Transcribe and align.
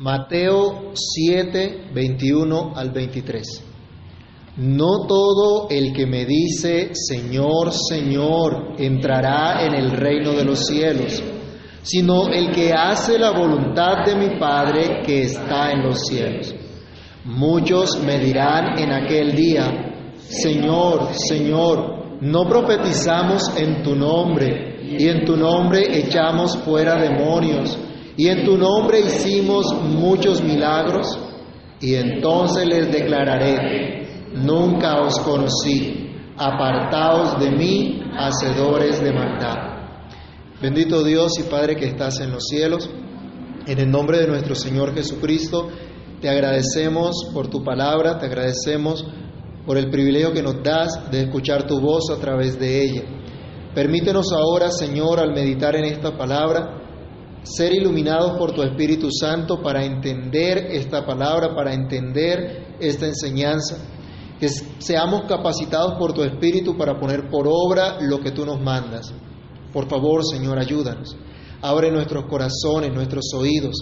Mateo 0.00 0.92
7, 0.94 1.90
21 1.92 2.72
al 2.74 2.90
23. 2.90 3.42
No 4.56 5.06
todo 5.06 5.68
el 5.68 5.92
que 5.92 6.06
me 6.06 6.24
dice, 6.24 6.92
Señor, 6.94 7.70
Señor, 7.70 8.76
entrará 8.78 9.62
en 9.62 9.74
el 9.74 9.90
reino 9.90 10.32
de 10.32 10.46
los 10.46 10.64
cielos, 10.64 11.22
sino 11.82 12.28
el 12.28 12.50
que 12.50 12.72
hace 12.72 13.18
la 13.18 13.32
voluntad 13.32 14.06
de 14.06 14.16
mi 14.16 14.38
Padre 14.38 15.02
que 15.04 15.24
está 15.24 15.70
en 15.70 15.82
los 15.82 16.00
cielos. 16.06 16.54
Muchos 17.26 18.02
me 18.02 18.18
dirán 18.20 18.78
en 18.78 18.92
aquel 18.92 19.36
día, 19.36 20.14
Señor, 20.16 21.12
Señor, 21.12 22.22
no 22.22 22.48
profetizamos 22.48 23.54
en 23.54 23.82
tu 23.82 23.94
nombre, 23.94 24.78
y 24.82 25.06
en 25.06 25.26
tu 25.26 25.36
nombre 25.36 25.98
echamos 25.98 26.56
fuera 26.56 26.98
demonios 26.98 27.78
y 28.20 28.28
en 28.28 28.44
tu 28.44 28.58
nombre 28.58 29.00
hicimos 29.00 29.72
muchos 29.82 30.42
milagros, 30.42 31.18
y 31.80 31.94
entonces 31.94 32.66
les 32.66 32.92
declararé, 32.92 34.28
nunca 34.34 35.00
os 35.00 35.18
conocí, 35.20 36.06
apartaos 36.36 37.40
de 37.40 37.50
mí, 37.50 38.02
hacedores 38.18 39.02
de 39.02 39.14
maldad. 39.14 39.56
Bendito 40.60 41.02
Dios 41.02 41.38
y 41.38 41.44
Padre 41.44 41.76
que 41.76 41.86
estás 41.86 42.20
en 42.20 42.32
los 42.32 42.44
cielos, 42.44 42.90
en 43.66 43.78
el 43.78 43.90
nombre 43.90 44.18
de 44.18 44.26
nuestro 44.26 44.54
Señor 44.54 44.94
Jesucristo, 44.94 45.70
te 46.20 46.28
agradecemos 46.28 47.30
por 47.32 47.48
tu 47.48 47.64
palabra, 47.64 48.18
te 48.18 48.26
agradecemos 48.26 49.02
por 49.64 49.78
el 49.78 49.88
privilegio 49.88 50.34
que 50.34 50.42
nos 50.42 50.62
das 50.62 51.10
de 51.10 51.22
escuchar 51.22 51.66
tu 51.66 51.80
voz 51.80 52.10
a 52.10 52.20
través 52.20 52.60
de 52.60 52.84
ella. 52.84 53.02
Permítenos 53.74 54.30
ahora, 54.34 54.70
Señor, 54.70 55.20
al 55.20 55.32
meditar 55.32 55.74
en 55.74 55.86
esta 55.86 56.18
palabra, 56.18 56.79
ser 57.42 57.72
iluminados 57.72 58.36
por 58.36 58.52
tu 58.52 58.62
Espíritu 58.62 59.08
Santo 59.10 59.62
para 59.62 59.84
entender 59.84 60.68
esta 60.72 61.04
palabra, 61.06 61.54
para 61.54 61.72
entender 61.72 62.76
esta 62.78 63.06
enseñanza, 63.06 63.78
que 64.38 64.48
seamos 64.48 65.22
capacitados 65.28 65.94
por 65.98 66.12
tu 66.12 66.22
Espíritu 66.22 66.76
para 66.76 66.98
poner 66.98 67.28
por 67.28 67.46
obra 67.48 67.98
lo 68.00 68.20
que 68.20 68.30
tú 68.30 68.44
nos 68.44 68.60
mandas. 68.60 69.12
Por 69.72 69.88
favor, 69.88 70.22
Señor, 70.24 70.58
ayúdanos. 70.58 71.16
Abre 71.62 71.90
nuestros 71.90 72.24
corazones, 72.24 72.92
nuestros 72.92 73.26
oídos, 73.34 73.76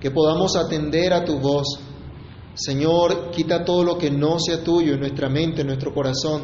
que 0.00 0.10
podamos 0.10 0.56
atender 0.56 1.12
a 1.12 1.24
tu 1.24 1.38
voz. 1.38 1.80
Señor, 2.54 3.30
quita 3.30 3.64
todo 3.64 3.82
lo 3.82 3.98
que 3.98 4.10
no 4.10 4.38
sea 4.38 4.62
tuyo 4.62 4.94
en 4.94 5.00
nuestra 5.00 5.28
mente, 5.28 5.62
en 5.62 5.68
nuestro 5.68 5.92
corazón, 5.92 6.42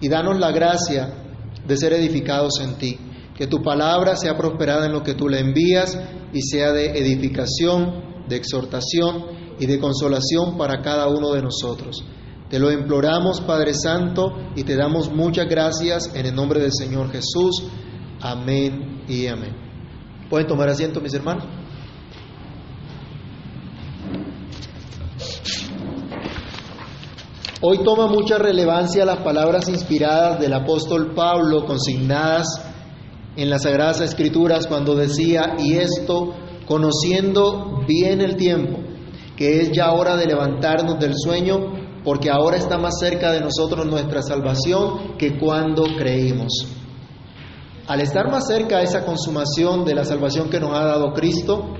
y 0.00 0.08
danos 0.08 0.38
la 0.38 0.50
gracia 0.50 1.22
de 1.66 1.76
ser 1.76 1.92
edificados 1.92 2.60
en 2.60 2.74
ti 2.76 2.98
que 3.36 3.46
tu 3.46 3.62
palabra 3.62 4.16
sea 4.16 4.36
prosperada 4.36 4.86
en 4.86 4.92
lo 4.92 5.02
que 5.02 5.14
tú 5.14 5.28
le 5.28 5.40
envías 5.40 5.98
y 6.32 6.40
sea 6.42 6.72
de 6.72 6.98
edificación, 6.98 8.24
de 8.28 8.36
exhortación 8.36 9.26
y 9.58 9.66
de 9.66 9.78
consolación 9.78 10.56
para 10.56 10.82
cada 10.82 11.08
uno 11.08 11.32
de 11.32 11.42
nosotros. 11.42 12.04
Te 12.48 12.58
lo 12.58 12.70
imploramos, 12.72 13.40
Padre 13.40 13.74
Santo, 13.74 14.32
y 14.54 14.62
te 14.62 14.76
damos 14.76 15.12
muchas 15.12 15.48
gracias 15.48 16.14
en 16.14 16.26
el 16.26 16.34
nombre 16.34 16.60
del 16.60 16.72
Señor 16.72 17.10
Jesús. 17.10 17.64
Amén 18.20 19.04
y 19.08 19.26
amén. 19.26 19.54
¿Pueden 20.30 20.46
tomar 20.46 20.68
asiento, 20.68 21.00
mis 21.00 21.14
hermanos? 21.14 21.44
Hoy 27.60 27.78
toma 27.82 28.06
mucha 28.06 28.38
relevancia 28.38 29.04
las 29.04 29.18
palabras 29.18 29.68
inspiradas 29.68 30.38
del 30.38 30.52
apóstol 30.52 31.14
Pablo 31.14 31.64
consignadas 31.64 32.65
en 33.36 33.50
las 33.50 33.62
Sagradas 33.62 34.00
Escrituras 34.00 34.66
cuando 34.66 34.94
decía, 34.94 35.56
y 35.58 35.74
esto 35.74 36.34
conociendo 36.66 37.84
bien 37.86 38.20
el 38.20 38.36
tiempo, 38.36 38.78
que 39.36 39.60
es 39.60 39.70
ya 39.72 39.92
hora 39.92 40.16
de 40.16 40.26
levantarnos 40.26 40.98
del 40.98 41.12
sueño, 41.14 42.02
porque 42.02 42.30
ahora 42.30 42.56
está 42.56 42.78
más 42.78 42.98
cerca 42.98 43.32
de 43.32 43.40
nosotros 43.40 43.86
nuestra 43.86 44.22
salvación 44.22 45.16
que 45.18 45.38
cuando 45.38 45.84
creímos. 45.96 46.66
Al 47.86 48.00
estar 48.00 48.30
más 48.30 48.46
cerca 48.48 48.78
de 48.78 48.84
esa 48.84 49.04
consumación 49.04 49.84
de 49.84 49.94
la 49.94 50.04
salvación 50.04 50.48
que 50.48 50.58
nos 50.58 50.70
ha 50.72 50.84
dado 50.84 51.12
Cristo, 51.12 51.74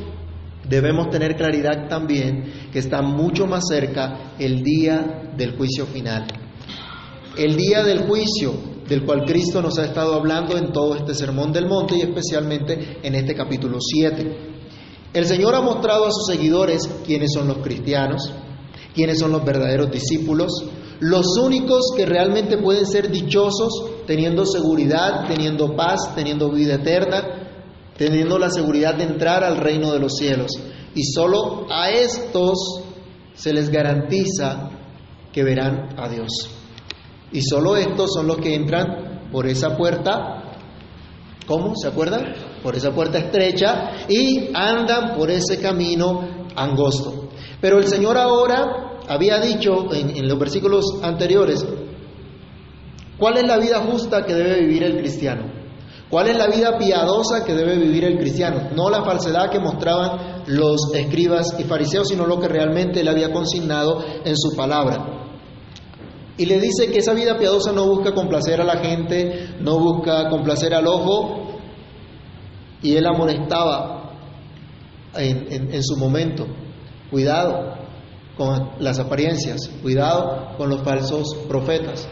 debemos 0.68 1.08
tener 1.10 1.36
claridad 1.36 1.88
también 1.88 2.70
que 2.72 2.78
está 2.78 3.02
mucho 3.02 3.46
más 3.46 3.64
cerca 3.68 4.34
el 4.38 4.62
día 4.62 5.32
del 5.36 5.56
juicio 5.56 5.86
final. 5.86 6.26
El 7.36 7.56
día 7.56 7.82
del 7.82 8.06
juicio 8.06 8.75
del 8.88 9.04
cual 9.04 9.24
Cristo 9.24 9.60
nos 9.60 9.78
ha 9.78 9.84
estado 9.84 10.14
hablando 10.14 10.56
en 10.56 10.72
todo 10.72 10.94
este 10.94 11.14
sermón 11.14 11.52
del 11.52 11.66
monte 11.66 11.96
y 11.96 12.02
especialmente 12.02 12.98
en 13.02 13.14
este 13.14 13.34
capítulo 13.34 13.78
7. 13.80 14.54
El 15.12 15.26
Señor 15.26 15.54
ha 15.54 15.60
mostrado 15.60 16.06
a 16.06 16.10
sus 16.10 16.26
seguidores 16.26 16.88
quiénes 17.04 17.32
son 17.32 17.48
los 17.48 17.58
cristianos, 17.58 18.32
quiénes 18.94 19.18
son 19.18 19.32
los 19.32 19.44
verdaderos 19.44 19.90
discípulos, 19.90 20.52
los 21.00 21.36
únicos 21.38 21.92
que 21.96 22.06
realmente 22.06 22.58
pueden 22.58 22.86
ser 22.86 23.10
dichosos 23.10 23.72
teniendo 24.06 24.46
seguridad, 24.46 25.26
teniendo 25.26 25.74
paz, 25.74 26.14
teniendo 26.14 26.50
vida 26.50 26.74
eterna, 26.74 27.22
teniendo 27.96 28.38
la 28.38 28.50
seguridad 28.50 28.94
de 28.94 29.04
entrar 29.04 29.42
al 29.44 29.56
reino 29.56 29.92
de 29.92 30.00
los 30.00 30.16
cielos. 30.16 30.52
Y 30.94 31.02
solo 31.04 31.66
a 31.70 31.90
estos 31.90 32.82
se 33.34 33.52
les 33.52 33.70
garantiza 33.70 34.70
que 35.32 35.44
verán 35.44 35.94
a 35.98 36.08
Dios. 36.08 36.55
Y 37.32 37.42
solo 37.42 37.76
estos 37.76 38.12
son 38.14 38.26
los 38.26 38.36
que 38.38 38.54
entran 38.54 39.28
por 39.30 39.46
esa 39.46 39.76
puerta, 39.76 40.52
¿cómo? 41.46 41.74
¿Se 41.76 41.88
acuerdan? 41.88 42.34
Por 42.62 42.76
esa 42.76 42.92
puerta 42.92 43.18
estrecha 43.18 43.92
y 44.08 44.50
andan 44.54 45.16
por 45.16 45.30
ese 45.30 45.60
camino 45.60 46.46
angosto. 46.54 47.28
Pero 47.60 47.78
el 47.78 47.86
Señor 47.86 48.16
ahora 48.16 49.00
había 49.08 49.40
dicho 49.40 49.92
en, 49.92 50.16
en 50.16 50.28
los 50.28 50.38
versículos 50.38 50.84
anteriores, 51.02 51.66
¿cuál 53.18 53.38
es 53.38 53.46
la 53.46 53.58
vida 53.58 53.80
justa 53.80 54.24
que 54.24 54.34
debe 54.34 54.60
vivir 54.60 54.84
el 54.84 54.98
cristiano? 54.98 55.56
¿Cuál 56.08 56.28
es 56.28 56.36
la 56.36 56.46
vida 56.46 56.78
piadosa 56.78 57.44
que 57.44 57.52
debe 57.52 57.76
vivir 57.76 58.04
el 58.04 58.18
cristiano? 58.18 58.70
No 58.76 58.88
la 58.90 59.02
falsedad 59.02 59.50
que 59.50 59.58
mostraban 59.58 60.44
los 60.46 60.94
escribas 60.94 61.56
y 61.58 61.64
fariseos, 61.64 62.08
sino 62.08 62.26
lo 62.26 62.38
que 62.38 62.46
realmente 62.46 63.00
él 63.00 63.08
había 63.08 63.32
consignado 63.32 64.04
en 64.24 64.36
su 64.36 64.54
palabra. 64.54 65.25
Y 66.38 66.46
le 66.46 66.60
dice 66.60 66.90
que 66.92 66.98
esa 66.98 67.14
vida 67.14 67.38
piadosa 67.38 67.72
no 67.72 67.86
busca 67.86 68.12
complacer 68.12 68.60
a 68.60 68.64
la 68.64 68.78
gente, 68.78 69.56
no 69.60 69.78
busca 69.78 70.28
complacer 70.28 70.74
al 70.74 70.86
ojo. 70.86 71.58
Y 72.82 72.94
él 72.94 73.06
amonestaba 73.06 73.96
en, 75.14 75.82
su 75.82 75.96
momento, 75.96 76.46
cuidado 77.10 77.74
con 78.36 78.72
las 78.80 78.98
apariencias, 78.98 79.70
cuidado 79.82 80.56
con 80.58 80.68
los 80.68 80.82
falsos 80.82 81.34
profetas. 81.48 82.06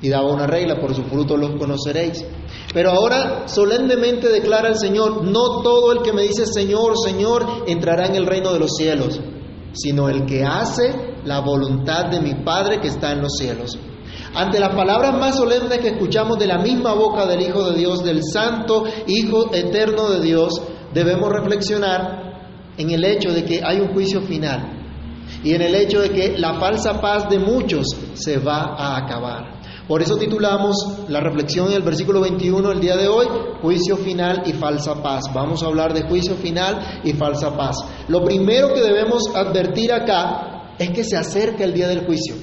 Y 0.00 0.08
daba 0.08 0.32
una 0.32 0.46
regla, 0.46 0.80
por 0.80 0.94
su 0.94 1.02
fruto 1.02 1.36
los 1.36 1.58
conoceréis. 1.58 2.24
Pero 2.72 2.92
ahora 2.92 3.48
solemnemente 3.48 4.28
declara 4.28 4.68
el 4.68 4.76
Señor, 4.76 5.24
no 5.24 5.62
todo 5.62 5.90
el 5.90 6.02
que 6.02 6.12
me 6.12 6.22
dice 6.22 6.46
Señor, 6.46 6.92
Señor, 6.96 7.64
entrará 7.66 8.06
en 8.06 8.14
el 8.14 8.26
reino 8.26 8.52
de 8.52 8.60
los 8.60 8.76
cielos, 8.76 9.20
sino 9.72 10.08
el 10.08 10.24
que 10.26 10.44
hace 10.44 11.17
la 11.28 11.40
voluntad 11.40 12.06
de 12.06 12.20
mi 12.20 12.34
Padre 12.42 12.80
que 12.80 12.88
está 12.88 13.12
en 13.12 13.20
los 13.20 13.36
cielos. 13.38 13.78
Ante 14.34 14.58
las 14.58 14.74
palabras 14.74 15.12
más 15.18 15.36
solemnes 15.36 15.78
que 15.78 15.88
escuchamos 15.88 16.38
de 16.38 16.46
la 16.46 16.58
misma 16.58 16.94
boca 16.94 17.26
del 17.26 17.42
Hijo 17.42 17.70
de 17.70 17.78
Dios, 17.78 18.02
del 18.02 18.22
Santo 18.24 18.84
Hijo 19.06 19.54
Eterno 19.54 20.08
de 20.10 20.20
Dios, 20.20 20.60
debemos 20.92 21.30
reflexionar 21.30 22.72
en 22.76 22.90
el 22.90 23.04
hecho 23.04 23.32
de 23.32 23.44
que 23.44 23.60
hay 23.62 23.80
un 23.80 23.92
juicio 23.92 24.22
final 24.22 24.74
y 25.44 25.52
en 25.54 25.62
el 25.62 25.74
hecho 25.74 26.00
de 26.00 26.10
que 26.10 26.38
la 26.38 26.54
falsa 26.54 27.00
paz 27.00 27.28
de 27.28 27.38
muchos 27.38 27.86
se 28.14 28.38
va 28.38 28.74
a 28.76 28.96
acabar. 28.96 29.58
Por 29.86 30.02
eso 30.02 30.16
titulamos 30.16 30.76
la 31.08 31.20
reflexión 31.20 31.68
en 31.68 31.74
el 31.74 31.82
versículo 31.82 32.20
21 32.20 32.72
el 32.72 32.80
día 32.80 32.96
de 32.96 33.08
hoy, 33.08 33.26
juicio 33.62 33.96
final 33.96 34.42
y 34.44 34.52
falsa 34.52 35.02
paz. 35.02 35.24
Vamos 35.34 35.62
a 35.62 35.66
hablar 35.66 35.94
de 35.94 36.02
juicio 36.02 36.34
final 36.36 37.00
y 37.04 37.12
falsa 37.14 37.56
paz. 37.56 37.76
Lo 38.08 38.22
primero 38.22 38.74
que 38.74 38.82
debemos 38.82 39.34
advertir 39.34 39.92
acá 39.92 40.57
es 40.78 40.90
que 40.90 41.04
se 41.04 41.16
acerca 41.16 41.64
el 41.64 41.72
día 41.72 41.88
del 41.88 42.04
juicio. 42.06 42.34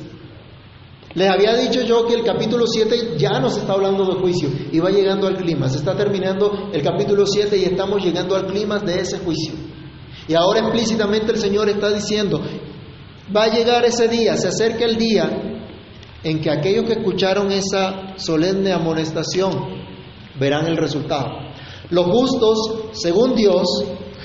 Les 1.15 1.29
había 1.29 1.55
dicho 1.55 1.81
yo 1.81 2.05
que 2.05 2.13
el 2.13 2.23
capítulo 2.23 2.67
7 2.67 3.15
ya 3.17 3.39
nos 3.39 3.57
está 3.57 3.71
hablando 3.71 4.05
de 4.05 4.19
juicio 4.19 4.49
y 4.71 4.79
va 4.79 4.89
llegando 4.89 5.27
al 5.27 5.37
clima. 5.37 5.69
Se 5.69 5.77
está 5.77 5.95
terminando 5.95 6.69
el 6.73 6.83
capítulo 6.83 7.25
7 7.25 7.57
y 7.57 7.63
estamos 7.63 8.03
llegando 8.03 8.35
al 8.35 8.47
clima 8.47 8.79
de 8.79 8.99
ese 8.99 9.19
juicio. 9.19 9.53
Y 10.27 10.33
ahora 10.33 10.59
explícitamente 10.59 11.31
el 11.31 11.37
Señor 11.37 11.69
está 11.69 11.89
diciendo, 11.93 12.41
va 13.33 13.43
a 13.43 13.47
llegar 13.47 13.85
ese 13.85 14.09
día, 14.09 14.35
se 14.35 14.49
acerca 14.49 14.83
el 14.83 14.97
día 14.97 15.29
en 16.21 16.41
que 16.41 16.51
aquellos 16.51 16.83
que 16.83 16.93
escucharon 16.93 17.49
esa 17.49 18.17
solemne 18.17 18.73
amonestación 18.73 19.53
verán 20.37 20.67
el 20.67 20.75
resultado. 20.75 21.29
Los 21.91 22.07
justos, 22.07 22.57
según 22.91 23.35
Dios, 23.35 23.67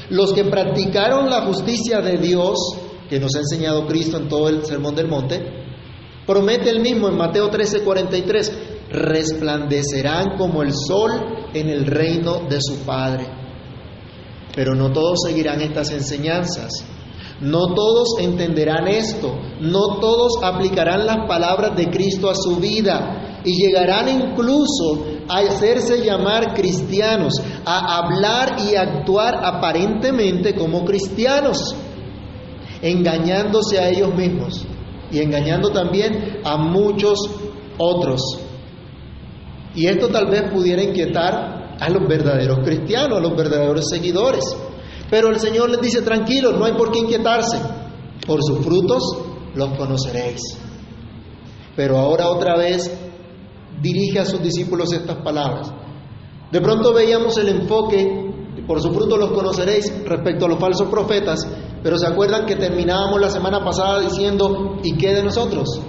los 0.09 0.33
que 0.33 0.45
practicaron 0.45 1.31
la 1.31 1.43
justicia 1.43 2.01
de 2.01 2.17
Dios, 2.17 2.57
que 3.11 3.19
nos 3.19 3.35
ha 3.35 3.41
enseñado 3.41 3.87
Cristo 3.87 4.19
en 4.19 4.29
todo 4.29 4.49
el 4.49 4.65
Sermón 4.65 4.95
del 4.95 5.09
Monte, 5.09 5.43
promete 6.25 6.71
el 6.71 6.81
mismo 6.81 7.09
en 7.09 7.17
Mateo 7.17 7.51
13:43, 7.51 8.53
resplandecerán 8.89 10.39
como 10.39 10.63
el 10.63 10.73
sol 10.73 11.11
en 11.53 11.69
el 11.69 11.87
reino 11.87 12.47
de 12.49 12.59
su 12.61 12.77
Padre. 12.87 13.27
Pero 14.55 14.77
no 14.77 14.93
todos 14.93 15.23
seguirán 15.27 15.61
estas 15.61 15.91
enseñanzas. 15.91 16.85
No 17.41 17.75
todos 17.75 18.19
entenderán 18.21 18.87
esto, 18.87 19.35
no 19.61 19.99
todos 19.99 20.35
aplicarán 20.43 21.07
las 21.07 21.27
palabras 21.27 21.75
de 21.75 21.89
Cristo 21.89 22.29
a 22.29 22.35
su 22.35 22.57
vida 22.57 23.41
y 23.45 23.57
llegarán 23.57 24.09
incluso 24.09 25.07
a 25.27 25.39
hacerse 25.39 26.05
llamar 26.05 26.53
cristianos, 26.53 27.33
a 27.65 27.97
hablar 27.97 28.57
y 28.71 28.77
actuar 28.77 29.41
aparentemente 29.43 30.55
como 30.55 30.85
cristianos, 30.85 31.75
engañándose 32.83 33.79
a 33.79 33.89
ellos 33.89 34.15
mismos 34.15 34.67
y 35.11 35.19
engañando 35.19 35.71
también 35.71 36.41
a 36.45 36.57
muchos 36.57 37.19
otros. 37.79 38.21
Y 39.75 39.87
esto 39.87 40.09
tal 40.09 40.31
vez 40.31 40.51
pudiera 40.53 40.83
inquietar 40.83 41.77
a 41.79 41.89
los 41.89 42.07
verdaderos 42.09 42.59
cristianos, 42.65 43.19
a 43.19 43.21
los 43.21 43.37
verdaderos 43.37 43.89
seguidores. 43.89 44.45
Pero 45.09 45.29
el 45.29 45.41
Señor 45.41 45.71
les 45.71 45.81
dice, 45.81 46.03
tranquilos, 46.03 46.57
no 46.59 46.65
hay 46.65 46.73
por 46.73 46.91
qué 46.91 46.99
inquietarse. 47.01 47.59
Por 48.27 48.43
sus 48.43 48.65
frutos 48.65 49.03
los 49.55 49.77
conoceréis. 49.77 50.41
Pero 51.75 51.99
ahora 51.99 52.29
otra 52.29 52.57
vez 52.57 52.91
dirige 53.81 54.19
a 54.21 54.27
sus 54.27 54.43
discípulos 54.43 54.93
estas 54.93 55.17
palabras. 55.23 55.73
De 56.53 56.61
pronto 56.61 56.93
veíamos 56.93 57.39
el 57.39 57.49
enfoque, 57.49 58.31
por 58.67 58.81
sus 58.81 58.93
frutos 58.93 59.19
los 59.19 59.31
conoceréis 59.33 60.05
respecto 60.05 60.47
a 60.47 60.49
los 60.49 60.59
falsos 60.59 60.89
profetas, 60.89 61.47
pero 61.83 61.99
se 61.99 62.07
acuerdan 62.07 62.47
que 62.47 62.57
terminábamos 62.57 63.21
la 63.21 63.31
semana 63.31 63.65
pasada 63.65 64.01
diciendo, 64.01 64.79
¿y 64.83 64.97
qué 64.97 65.15
de 65.15 65.23
nosotros? 65.23 65.81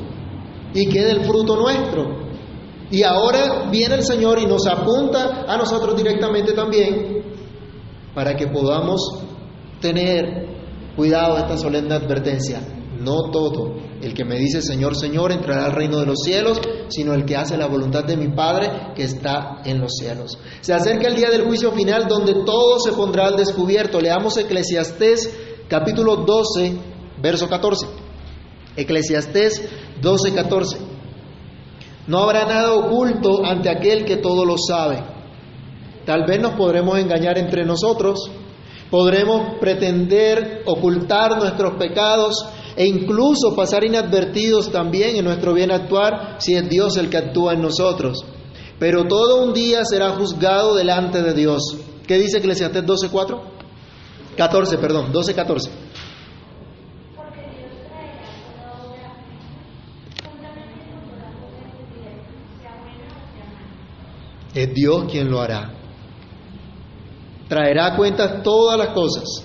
¿Y 0.73 0.87
qué 0.87 1.01
del 1.01 1.25
fruto 1.25 1.55
nuestro? 1.57 2.21
Y 2.89 3.03
ahora 3.03 3.69
viene 3.71 3.95
el 3.95 4.03
Señor 4.03 4.39
y 4.39 4.45
nos 4.45 4.67
apunta 4.67 5.45
a 5.47 5.57
nosotros 5.57 5.95
directamente 5.95 6.53
también 6.53 7.23
para 8.13 8.35
que 8.35 8.47
podamos 8.47 9.01
tener 9.79 10.47
cuidado 10.95 11.37
esta 11.37 11.57
solemne 11.57 11.95
advertencia. 11.95 12.61
No 12.99 13.31
todo 13.31 13.77
el 14.01 14.13
que 14.13 14.25
me 14.25 14.37
dice 14.37 14.61
Señor, 14.61 14.95
Señor 14.95 15.31
entrará 15.31 15.65
al 15.65 15.71
reino 15.71 15.99
de 15.99 16.05
los 16.05 16.19
cielos, 16.23 16.59
sino 16.89 17.13
el 17.13 17.25
que 17.25 17.35
hace 17.35 17.57
la 17.57 17.65
voluntad 17.67 18.03
de 18.03 18.17
mi 18.17 18.27
Padre 18.27 18.93
que 18.95 19.03
está 19.03 19.61
en 19.65 19.79
los 19.79 19.93
cielos. 19.97 20.37
Se 20.59 20.73
acerca 20.73 21.07
el 21.07 21.15
día 21.15 21.29
del 21.29 21.45
juicio 21.45 21.71
final 21.71 22.07
donde 22.07 22.33
todo 22.45 22.79
se 22.79 22.91
pondrá 22.91 23.27
al 23.27 23.37
descubierto. 23.37 23.99
Leamos 23.99 24.37
Eclesiastés 24.37 25.50
capítulo 25.71 26.17
12, 26.17 26.75
verso 27.21 27.47
14. 27.47 27.87
Eclesiastés 28.75 29.69
12, 30.01 30.33
14. 30.33 30.77
No 32.07 32.19
habrá 32.19 32.45
nada 32.45 32.73
oculto 32.73 33.45
ante 33.45 33.69
aquel 33.69 34.03
que 34.03 34.17
todo 34.17 34.43
lo 34.43 34.57
sabe. 34.57 35.01
Tal 36.05 36.25
vez 36.25 36.41
nos 36.41 36.55
podremos 36.55 36.99
engañar 36.99 37.37
entre 37.37 37.63
nosotros, 37.63 38.19
podremos 38.89 39.59
pretender 39.61 40.63
ocultar 40.65 41.37
nuestros 41.37 41.75
pecados 41.75 42.45
e 42.75 42.85
incluso 42.85 43.55
pasar 43.55 43.85
inadvertidos 43.85 44.73
también 44.73 45.15
en 45.15 45.23
nuestro 45.23 45.53
bien 45.53 45.71
actuar 45.71 46.35
si 46.39 46.53
es 46.53 46.67
Dios 46.67 46.97
el 46.97 47.09
que 47.09 47.17
actúa 47.17 47.53
en 47.53 47.61
nosotros. 47.61 48.25
Pero 48.77 49.05
todo 49.05 49.45
un 49.45 49.53
día 49.53 49.85
será 49.85 50.09
juzgado 50.09 50.75
delante 50.75 51.21
de 51.21 51.33
Dios. 51.33 51.61
¿Qué 52.05 52.17
dice 52.17 52.39
Eclesiastés 52.39 52.83
12.4? 52.83 53.50
14, 54.37 54.77
perdón, 54.77 55.11
12.14. 55.11 55.69
Es 64.53 64.73
Dios 64.73 65.05
quien 65.09 65.29
lo 65.29 65.39
hará. 65.39 65.73
Traerá 67.47 67.87
a 67.87 67.95
cuenta 67.95 68.41
todas 68.43 68.77
las 68.77 68.89
cosas 68.89 69.43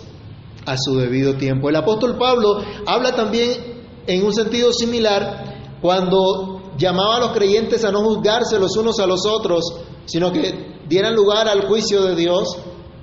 a 0.64 0.76
su 0.76 0.96
debido 0.96 1.36
tiempo. 1.36 1.68
El 1.68 1.76
apóstol 1.76 2.16
Pablo 2.18 2.60
habla 2.86 3.14
también 3.14 3.84
en 4.06 4.24
un 4.24 4.32
sentido 4.32 4.72
similar 4.72 5.78
cuando 5.80 6.72
llamaba 6.76 7.16
a 7.16 7.20
los 7.20 7.30
creyentes 7.30 7.84
a 7.84 7.92
no 7.92 8.02
juzgarse 8.02 8.58
los 8.58 8.76
unos 8.76 8.98
a 8.98 9.06
los 9.06 9.24
otros, 9.26 9.64
sino 10.06 10.32
que 10.32 10.76
dieran 10.88 11.14
lugar 11.14 11.48
al 11.48 11.66
juicio 11.66 12.02
de 12.02 12.16
Dios. 12.16 12.56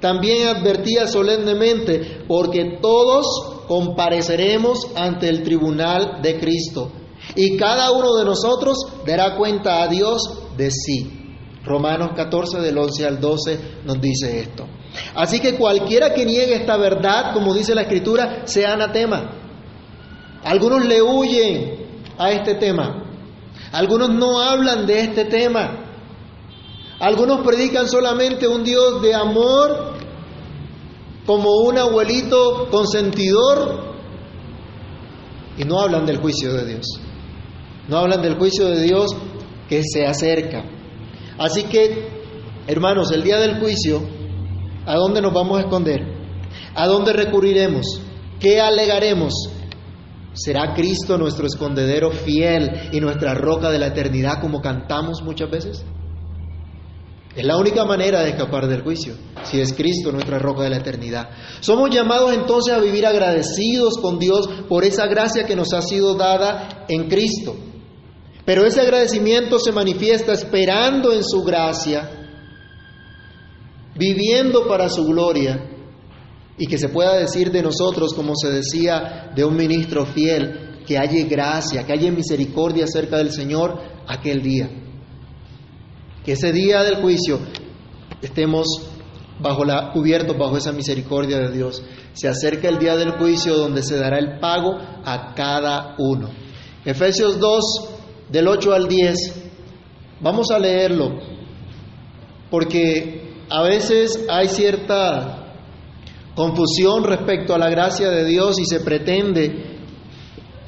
También 0.04 0.50
advertía 0.50 1.08
solemnemente, 1.08 2.26
porque 2.28 2.78
todos 2.82 3.26
compareceremos 3.70 4.92
ante 4.98 5.30
el 5.30 5.44
tribunal 5.44 6.22
de 6.22 6.42
Cristo, 6.42 6.92
y 7.38 7.56
cada 7.56 7.90
uno 7.92 8.16
de 8.16 8.26
nosotros 8.26 8.80
dará 9.08 9.38
cuenta 9.38 9.82
a 9.82 9.88
Dios 9.88 10.22
de 10.58 10.70
sí. 10.72 11.38
Romanos 11.64 12.10
14 12.18 12.60
del 12.60 12.78
11 12.78 13.08
al 13.08 13.22
12 13.22 13.60
nos 13.86 14.02
dice 14.02 14.42
esto. 14.42 14.68
Así 15.16 15.40
que 15.40 15.56
cualquiera 15.56 16.14
que 16.14 16.26
niegue 16.26 16.56
esta 16.56 16.76
verdad, 16.76 17.34
como 17.34 17.54
dice 17.54 17.74
la 17.74 17.84
Escritura, 17.84 18.42
sea 18.44 18.74
anatema. 18.74 19.40
Algunos 20.44 20.84
le 20.84 21.02
huyen 21.02 21.78
a 22.18 22.30
este 22.30 22.56
tema. 22.56 23.06
Algunos 23.72 24.10
no 24.10 24.42
hablan 24.42 24.86
de 24.86 25.00
este 25.00 25.24
tema. 25.24 25.84
Algunos 27.00 27.46
predican 27.46 27.88
solamente 27.88 28.48
un 28.48 28.64
Dios 28.64 29.02
de 29.02 29.14
amor 29.14 29.93
como 31.26 31.50
un 31.62 31.78
abuelito 31.78 32.70
consentidor 32.70 33.94
y 35.58 35.64
no 35.64 35.80
hablan 35.80 36.06
del 36.06 36.18
juicio 36.18 36.54
de 36.54 36.66
Dios. 36.66 36.86
No 37.88 37.98
hablan 37.98 38.22
del 38.22 38.38
juicio 38.38 38.68
de 38.68 38.82
Dios 38.82 39.16
que 39.70 39.82
se 39.84 40.06
acerca. 40.06 40.64
Así 41.38 41.64
que, 41.64 42.08
hermanos, 42.68 43.12
el 43.12 43.24
día 43.24 43.40
del 43.40 43.60
juicio, 43.60 44.02
¿a 44.86 44.96
dónde 44.96 45.22
nos 45.22 45.34
vamos 45.34 45.58
a 45.58 45.62
esconder? 45.62 46.02
¿A 46.76 46.88
dónde 46.88 47.14
recurriremos? 47.14 48.02
¿Qué 48.40 48.60
alegaremos? 48.60 49.34
¿Será 50.34 50.74
Cristo 50.74 51.18
nuestro 51.18 51.46
escondedero 51.46 52.12
fiel 52.12 52.90
y 52.92 53.00
nuestra 53.00 53.36
roca 53.36 53.70
de 53.70 53.80
la 53.80 53.88
eternidad 53.88 54.42
como 54.42 54.62
cantamos 54.62 55.22
muchas 55.22 55.50
veces? 55.50 55.86
Es 57.36 57.46
la 57.46 57.58
única 57.58 57.84
manera 57.84 58.22
de 58.22 58.30
escapar 58.30 58.68
del 58.68 58.84
juicio, 58.84 59.16
si 59.44 59.60
es 59.60 59.74
Cristo 59.74 60.12
nuestra 60.12 60.38
roca 60.38 60.64
de 60.64 60.70
la 60.70 60.78
eternidad. 60.78 61.30
Somos 61.62 61.90
llamados 61.90 62.32
entonces 62.32 62.74
a 62.74 62.80
vivir 62.80 63.08
agradecidos 63.08 63.98
con 64.00 64.20
Dios 64.20 64.48
por 64.70 64.84
esa 64.84 65.08
gracia 65.08 65.44
que 65.44 65.56
nos 65.56 65.74
ha 65.74 65.82
sido 65.82 66.14
dada 66.14 66.86
en 66.88 67.10
Cristo. 67.10 67.56
Pero 68.46 68.66
ese 68.66 68.82
agradecimiento 68.82 69.58
se 69.58 69.72
manifiesta 69.72 70.34
esperando 70.34 71.12
en 71.12 71.24
su 71.24 71.42
gracia, 71.42 72.08
viviendo 73.96 74.68
para 74.68 74.90
su 74.90 75.04
gloria, 75.06 75.72
y 76.58 76.68
que 76.68 76.78
se 76.78 76.90
pueda 76.90 77.16
decir 77.18 77.52
de 77.52 77.64
nosotros, 77.64 78.14
como 78.14 78.36
se 78.36 78.52
decía 78.52 79.32
de 79.36 79.44
un 79.44 79.56
ministro 79.56 80.06
fiel, 80.06 80.84
que 80.86 81.00
haya 81.00 81.26
gracia, 81.26 81.84
que 81.84 81.94
haya 81.94 82.12
misericordia 82.12 82.86
cerca 82.86 83.18
del 83.18 83.32
Señor 83.32 83.80
aquel 84.08 84.44
día. 84.44 84.83
Que 86.24 86.34
ese 86.34 86.52
día 86.52 86.84
del 86.84 87.02
juicio 87.02 87.40
estemos 88.22 88.68
bajo 89.40 89.66
la, 89.66 89.92
cubiertos 89.92 90.38
bajo 90.38 90.58
esa 90.58 90.72
misericordia 90.72 91.40
de 91.40 91.52
Dios. 91.52 91.84
Se 92.14 92.28
acerca 92.28 92.70
el 92.70 92.80
día 92.80 92.96
del 92.96 93.12
juicio 93.12 93.56
donde 93.56 93.84
se 93.84 93.98
dará 93.98 94.18
el 94.18 94.40
pago 94.40 94.78
a 95.04 95.34
cada 95.36 95.96
uno. 95.98 96.30
Efesios 96.86 97.40
2, 97.40 97.64
del 98.30 98.48
8 98.48 98.74
al 98.74 98.88
10. 98.88 99.16
Vamos 100.22 100.52
a 100.52 100.60
leerlo, 100.60 101.20
porque 102.50 103.34
a 103.50 103.64
veces 103.64 104.26
hay 104.30 104.48
cierta 104.48 105.44
confusión 106.36 107.04
respecto 107.04 107.54
a 107.54 107.58
la 107.58 107.70
gracia 107.70 108.10
de 108.10 108.26
Dios 108.26 108.60
y 108.60 108.66
se 108.66 108.80
pretende 108.80 109.78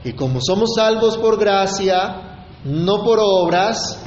que 0.03 0.15
como 0.15 0.39
somos 0.41 0.75
salvos 0.75 1.17
por 1.17 1.39
gracia, 1.39 2.45
no 2.63 3.03
por 3.03 3.19
obras, 3.21 4.05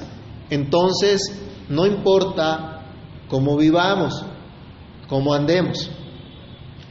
entonces 0.50 1.20
no 1.68 1.86
importa 1.86 2.82
cómo 3.28 3.56
vivamos, 3.56 4.24
cómo 5.08 5.34
andemos. 5.34 5.90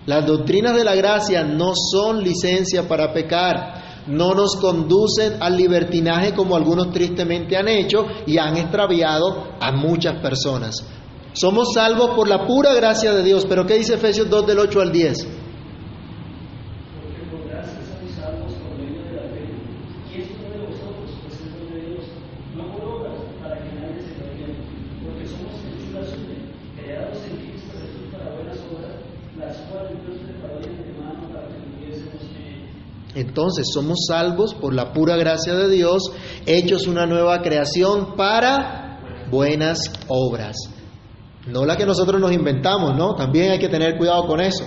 Las 0.05 0.25
doctrinas 0.25 0.75
de 0.75 0.83
la 0.83 0.95
gracia 0.95 1.43
no 1.43 1.73
son 1.75 2.23
licencia 2.23 2.87
para 2.87 3.11
pecar, 3.11 4.05
no 4.07 4.33
nos 4.33 4.55
conducen 4.55 5.33
al 5.41 5.57
libertinaje 5.57 6.33
como 6.33 6.55
algunos 6.55 6.91
tristemente 6.91 7.57
han 7.57 7.67
hecho 7.67 8.05
y 8.25 8.37
han 8.37 8.55
extraviado 8.55 9.49
a 9.59 9.71
muchas 9.73 10.21
personas. 10.21 10.85
Somos 11.33 11.73
salvos 11.73 12.11
por 12.15 12.27
la 12.27 12.47
pura 12.47 12.73
gracia 12.73 13.13
de 13.13 13.23
Dios, 13.23 13.45
pero 13.47 13.65
¿qué 13.65 13.75
dice 13.75 13.95
Efesios 13.95 14.29
2 14.29 14.47
del 14.47 14.59
8 14.59 14.81
al 14.81 14.91
10? 14.91 15.27
Entonces 33.37 33.67
somos 33.71 33.99
salvos 34.07 34.55
por 34.55 34.73
la 34.73 34.91
pura 34.93 35.15
gracia 35.15 35.53
de 35.53 35.69
Dios, 35.69 36.01
hechos 36.47 36.87
una 36.87 37.05
nueva 37.05 37.43
creación 37.43 38.15
para 38.15 39.27
buenas 39.29 39.91
obras. 40.07 40.55
No 41.45 41.63
la 41.63 41.77
que 41.77 41.85
nosotros 41.85 42.19
nos 42.19 42.31
inventamos, 42.31 42.97
¿no? 42.97 43.13
También 43.13 43.51
hay 43.51 43.59
que 43.59 43.69
tener 43.69 43.95
cuidado 43.95 44.25
con 44.25 44.41
eso. 44.41 44.65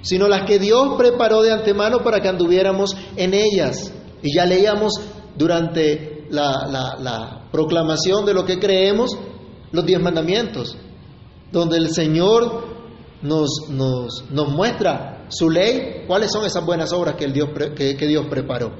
sino 0.00 0.28
las 0.28 0.46
que 0.46 0.58
Dios 0.58 0.94
preparó 0.96 1.42
de 1.42 1.52
antemano 1.52 1.98
para 2.02 2.22
que 2.22 2.28
anduviéramos 2.28 2.96
en 3.16 3.34
ellas. 3.34 3.92
Y 4.22 4.34
ya 4.34 4.46
leíamos 4.46 4.94
durante 5.36 6.26
la, 6.30 6.96
la 6.98 7.48
proclamación 7.52 8.24
de 8.24 8.32
lo 8.32 8.46
que 8.46 8.58
creemos 8.58 9.10
los 9.72 9.84
diez 9.84 10.00
mandamientos, 10.00 10.74
donde 11.52 11.76
el 11.76 11.90
Señor 11.90 12.64
nos, 13.20 13.68
nos, 13.68 14.24
nos 14.30 14.48
muestra 14.48 15.19
su 15.30 15.48
ley, 15.48 16.04
cuáles 16.06 16.30
son 16.32 16.44
esas 16.44 16.64
buenas 16.64 16.92
obras 16.92 17.14
que, 17.14 17.26
Dios, 17.28 17.48
Dios 17.76 18.26
preparó. 18.28 18.72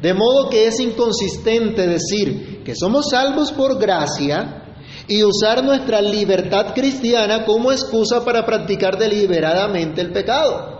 De 0.00 0.14
modo 0.14 0.48
que 0.48 0.66
es 0.66 0.80
inconsistente 0.80 1.86
decir 1.86 2.62
que 2.64 2.74
somos 2.74 3.10
salvos 3.10 3.52
por 3.52 3.78
gracia 3.78 4.62
y 5.08 5.22
usar 5.22 5.64
nuestra 5.64 6.00
libertad 6.00 6.72
cristiana 6.74 7.44
como 7.44 7.72
excusa 7.72 8.24
para 8.24 8.44
practicar 8.44 8.98
deliberadamente 8.98 10.00
el 10.00 10.12
pecado. 10.12 10.76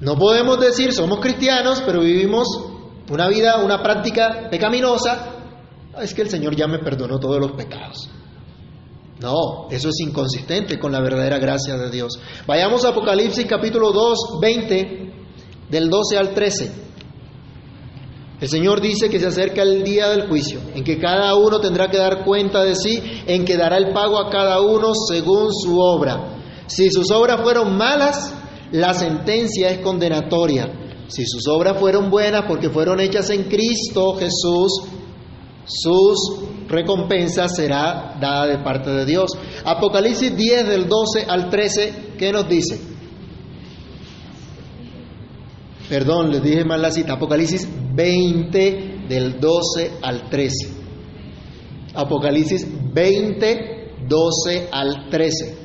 No 0.00 0.16
podemos 0.16 0.60
decir 0.60 0.92
somos 0.92 1.20
cristianos, 1.20 1.82
pero 1.84 2.00
vivimos 2.00 2.46
una 3.10 3.28
vida, 3.28 3.58
una 3.58 3.82
práctica 3.82 4.48
pecaminosa. 4.50 5.30
Es 6.00 6.12
que 6.12 6.22
el 6.22 6.30
Señor 6.30 6.56
ya 6.56 6.66
me 6.66 6.78
perdonó 6.78 7.18
todos 7.18 7.38
los 7.38 7.52
pecados. 7.52 8.10
No, 9.20 9.68
eso 9.70 9.88
es 9.88 10.00
inconsistente 10.00 10.78
con 10.78 10.90
la 10.90 11.00
verdadera 11.00 11.38
gracia 11.38 11.76
de 11.76 11.90
Dios. 11.90 12.18
Vayamos 12.46 12.84
a 12.84 12.88
Apocalipsis 12.88 13.46
capítulo 13.46 13.92
2, 13.92 14.40
20, 14.40 15.12
del 15.70 15.88
12 15.88 16.18
al 16.18 16.34
13. 16.34 16.72
El 18.40 18.48
Señor 18.48 18.80
dice 18.80 19.08
que 19.08 19.20
se 19.20 19.28
acerca 19.28 19.62
el 19.62 19.84
día 19.84 20.08
del 20.08 20.28
juicio, 20.28 20.60
en 20.74 20.82
que 20.82 20.98
cada 20.98 21.34
uno 21.36 21.60
tendrá 21.60 21.88
que 21.88 21.96
dar 21.96 22.24
cuenta 22.24 22.64
de 22.64 22.74
sí, 22.74 23.00
en 23.26 23.44
que 23.44 23.56
dará 23.56 23.76
el 23.78 23.92
pago 23.92 24.18
a 24.18 24.28
cada 24.28 24.60
uno 24.60 24.92
según 25.08 25.54
su 25.54 25.78
obra. 25.78 26.40
Si 26.66 26.90
sus 26.90 27.10
obras 27.12 27.40
fueron 27.40 27.76
malas, 27.76 28.34
la 28.72 28.92
sentencia 28.94 29.70
es 29.70 29.78
condenatoria. 29.78 31.06
Si 31.06 31.24
sus 31.24 31.46
obras 31.46 31.78
fueron 31.78 32.10
buenas 32.10 32.44
porque 32.48 32.70
fueron 32.70 32.98
hechas 32.98 33.30
en 33.30 33.44
Cristo 33.44 34.14
Jesús, 34.14 34.82
sus 35.66 36.40
recompensa 36.68 37.48
será 37.48 38.16
dada 38.20 38.46
de 38.46 38.58
parte 38.58 38.90
de 38.90 39.04
Dios. 39.04 39.30
Apocalipsis 39.64 40.36
10 40.36 40.68
del 40.68 40.88
12 40.88 41.26
al 41.28 41.50
13, 41.50 42.14
¿qué 42.18 42.32
nos 42.32 42.48
dice? 42.48 42.80
Perdón, 45.88 46.30
les 46.30 46.42
dije 46.42 46.64
mal 46.64 46.80
la 46.80 46.90
cita. 46.90 47.14
Apocalipsis 47.14 47.68
20 47.94 49.06
del 49.08 49.38
12 49.38 49.98
al 50.02 50.28
13. 50.30 50.74
Apocalipsis 51.94 52.66
20, 52.92 54.06
12 54.08 54.68
al 54.72 55.08
13. 55.10 55.64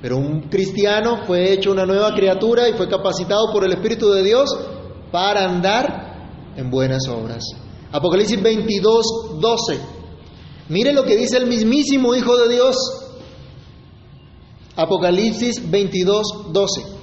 Pero 0.00 0.16
un 0.16 0.42
cristiano 0.48 1.24
fue 1.26 1.52
hecho 1.52 1.72
una 1.72 1.84
nueva 1.84 2.14
criatura 2.14 2.68
y 2.68 2.74
fue 2.74 2.88
capacitado 2.88 3.52
por 3.52 3.64
el 3.64 3.72
Espíritu 3.72 4.10
de 4.10 4.22
Dios 4.22 4.48
para 5.10 5.44
andar 5.44 6.52
en 6.56 6.70
buenas 6.70 7.08
obras. 7.08 7.44
Apocalipsis 7.90 8.40
22, 8.40 9.40
12. 9.40 9.80
Mire 10.68 10.92
lo 10.92 11.04
que 11.04 11.16
dice 11.16 11.38
el 11.38 11.46
mismísimo 11.46 12.14
Hijo 12.14 12.36
de 12.36 12.54
Dios. 12.54 12.76
Apocalipsis 14.76 15.68
22, 15.68 16.52
12. 16.52 16.98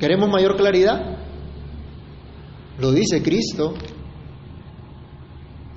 ¿Queremos 0.00 0.28
mayor 0.28 0.56
claridad? 0.56 1.13
Lo 2.78 2.92
dice 2.92 3.22
Cristo. 3.22 3.74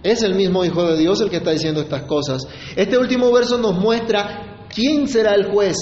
Es 0.04 0.24
el 0.24 0.36
mismo 0.36 0.63
Hijo 0.63 0.84
de 0.84 0.98
Dios 0.98 1.20
el 1.22 1.30
que 1.30 1.38
está 1.38 1.51
diciendo 1.51 1.82
estas 1.82 2.04
cosas. 2.04 2.44
Este 2.75 2.98
último 2.98 3.32
verso 3.32 3.58
nos 3.58 3.75
muestra 3.75 4.66
quién 4.74 5.08
será 5.08 5.34
el 5.36 5.51
juez 5.51 5.75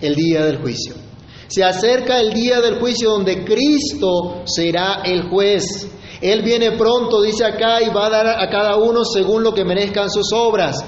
el 0.00 0.14
día 0.14 0.44
del 0.44 0.58
juicio. 0.58 0.94
Se 1.48 1.62
acerca 1.62 2.18
el 2.20 2.32
día 2.32 2.60
del 2.60 2.78
juicio 2.78 3.10
donde 3.10 3.44
Cristo 3.44 4.42
será 4.46 5.02
el 5.04 5.28
juez. 5.28 5.88
Él 6.20 6.42
viene 6.42 6.72
pronto, 6.72 7.20
dice 7.20 7.44
acá, 7.44 7.82
y 7.82 7.90
va 7.90 8.06
a 8.06 8.10
dar 8.10 8.26
a 8.26 8.48
cada 8.48 8.76
uno 8.76 9.04
según 9.04 9.42
lo 9.42 9.52
que 9.52 9.64
merezcan 9.64 10.10
sus 10.10 10.32
obras. 10.32 10.84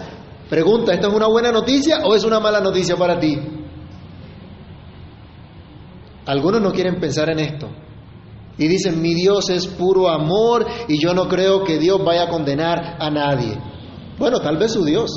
Pregunta, 0.49 0.93
¿esta 0.93 1.09
es 1.09 1.15
una 1.15 1.27
buena 1.27 1.53
noticia 1.53 2.01
o 2.05 2.15
es 2.15 2.25
una 2.25 2.41
mala 2.41 2.61
noticia 2.61 2.97
para 2.97 3.19
ti? 3.19 3.39
Algunos 6.25 6.61
no 6.61 6.73
quieren 6.73 6.99
pensar 6.99 7.29
en 7.31 7.41
esto. 7.41 7.69
Y 8.59 8.69
dicen, 8.69 9.03
mi 9.03 9.15
Dios 9.15 9.51
es 9.51 9.67
puro 9.67 10.09
amor 10.09 10.67
y 10.89 11.01
yo 11.01 11.13
no 11.13 11.29
creo 11.29 11.63
que 11.63 11.79
Dios 11.79 12.03
vaya 12.03 12.25
a 12.25 12.29
condenar 12.29 12.97
a 12.99 13.11
nadie. 13.11 13.59
Bueno, 14.19 14.41
tal 14.41 14.57
vez 14.57 14.73
su 14.73 14.85
Dios. 14.85 15.11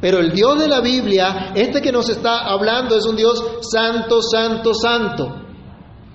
Pero 0.00 0.18
el 0.20 0.32
Dios 0.32 0.58
de 0.58 0.68
la 0.68 0.80
Biblia, 0.80 1.52
este 1.54 1.80
que 1.80 1.92
nos 1.92 2.08
está 2.08 2.46
hablando, 2.46 2.96
es 2.96 3.06
un 3.06 3.16
Dios 3.16 3.42
santo, 3.60 4.20
santo, 4.22 4.74
santo, 4.74 5.34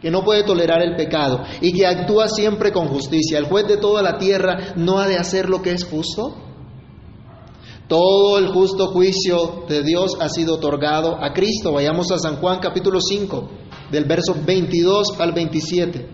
que 0.01 0.12
no 0.12 0.24
puede 0.24 0.43
tolerar 0.43 0.81
el 0.81 0.96
pecado 0.96 1.41
y 1.62 1.74
que 1.74 1.86
actúa 1.86 2.27
siempre 2.27 2.72
con 2.72 2.88
justicia. 2.88 3.38
El 3.38 3.46
juez 3.46 3.67
de 3.67 3.77
toda 3.77 4.01
la 4.01 4.17
tierra 4.17 4.74
no 4.75 5.00
ha 5.00 5.08
de 5.08 5.17
hacer 5.17 5.50
lo 5.50 5.62
que 5.62 5.72
es 5.72 5.84
justo. 5.84 6.36
Todo 7.88 8.38
el 8.38 8.48
justo 8.48 8.88
juicio 8.88 9.65
de 9.67 9.84
Dios 9.84 10.15
ha 10.20 10.29
sido 10.29 10.55
otorgado 10.55 11.17
a 11.22 11.34
Cristo. 11.34 11.74
Vayamos 11.74 12.10
a 12.12 12.20
San 12.20 12.38
Juan 12.38 12.60
capítulo 12.60 13.01
5, 13.01 13.50
del 13.91 14.05
verso 14.05 14.36
22 14.45 15.19
al 15.19 15.33
27. 15.33 16.07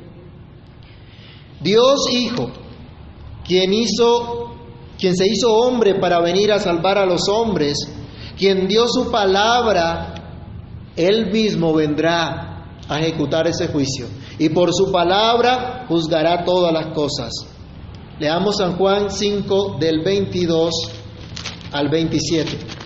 Dios 1.62 2.10
Hijo, 2.12 2.52
quien 3.46 3.74
hizo 3.74 4.48
quien 4.98 5.16
se 5.16 5.28
hizo 5.28 5.54
hombre 5.54 5.96
para 6.00 6.20
venir 6.20 6.52
a 6.52 6.60
salvar 6.60 6.98
a 6.98 7.06
los 7.06 7.30
hombres, 7.30 7.78
quien 8.38 8.68
dio 8.68 8.88
su 8.88 9.12
palabra, 9.12 10.14
él 10.96 11.32
mismo 11.32 11.74
vendrá 11.74 12.66
a 12.90 13.00
ejecutar 13.00 13.48
ese 13.48 13.68
juicio. 13.68 14.08
Y 14.40 14.50
por 14.50 14.74
su 14.74 14.92
palabra 14.92 15.86
juzgará 15.88 16.44
todas 16.44 16.74
las 16.74 16.94
cosas. 16.94 17.32
Leamos 18.20 18.58
San 18.58 18.76
Juan 18.78 19.12
5 19.12 19.78
del 19.80 20.04
22 20.04 20.74
al 21.72 21.90
27. 21.90 22.77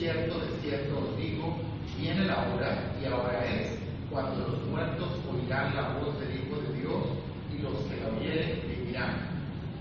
Cierto, 0.00 0.40
de 0.40 0.56
cierto 0.62 0.98
os 0.98 1.16
digo, 1.18 1.56
viene 1.98 2.24
la 2.24 2.38
hora 2.48 2.96
y 3.00 3.04
ahora 3.04 3.44
es, 3.44 3.78
cuando 4.10 4.48
los 4.48 4.66
muertos 4.66 5.08
oirán 5.30 5.76
la 5.76 5.90
voz 5.98 6.18
del 6.18 6.36
Hijo 6.36 6.56
de 6.56 6.80
Dios 6.80 7.04
y 7.52 7.62
los 7.62 7.74
que 7.84 8.00
la 8.00 8.08
oyeren 8.16 8.62
vivirán. 8.66 9.28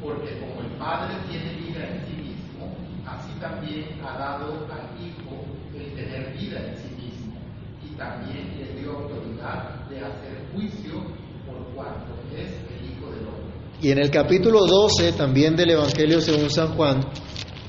Porque 0.03 0.37
como 0.39 0.59
el 0.61 0.71
Padre 0.77 1.15
tiene 1.29 1.53
vida 1.53 1.87
en 1.87 2.05
sí 2.05 2.15
mismo, 2.21 2.75
así 3.07 3.31
también 3.39 3.85
ha 4.03 4.17
dado 4.17 4.67
al 4.69 5.01
Hijo 5.01 5.45
el 5.73 5.95
tener 5.95 6.33
vida 6.33 6.59
en 6.59 6.75
sí 6.75 6.95
mismo 7.01 7.28
también 7.99 8.57
les 8.57 8.79
dio 8.79 8.93
autoridad 8.93 9.87
de 9.89 9.99
hacer 9.99 10.47
juicio 10.53 11.03
por 11.45 11.75
cuanto 11.75 12.13
es 12.33 12.47
el 12.47 12.91
Hijo 12.91 13.11
del 13.11 13.27
Hombre. 13.27 13.53
Y 13.81 13.91
en 13.91 13.99
el 13.99 14.09
capítulo 14.09 14.65
12 14.65 15.11
también 15.13 15.55
del 15.57 15.71
Evangelio 15.71 16.21
según 16.21 16.49
San 16.49 16.75
Juan, 16.75 17.01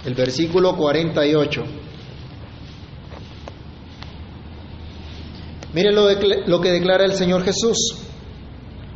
el 0.04 0.14
versículo 0.14 0.76
48. 0.76 1.64
Miren 5.74 5.94
lo, 5.94 6.08
lo 6.46 6.60
que 6.60 6.70
declara 6.70 7.04
el 7.04 7.12
Señor 7.12 7.42
Jesús. 7.42 7.96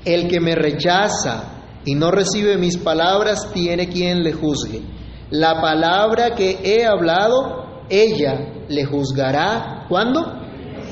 El 0.05 0.29
que 0.29 0.39
me 0.39 0.55
rechaza 0.55 1.81
y 1.85 1.95
no 1.95 2.11
recibe 2.11 2.59
mis 2.59 2.77
palabras 2.77 3.51
tiene 3.53 3.89
quien 3.89 4.23
le 4.23 4.33
juzgue. 4.33 4.83
La 5.31 5.61
palabra 5.61 6.35
que 6.35 6.61
he 6.63 6.85
hablado, 6.85 7.85
ella 7.89 8.65
le 8.69 8.85
juzgará. 8.85 9.87
¿Cuándo? 9.89 10.44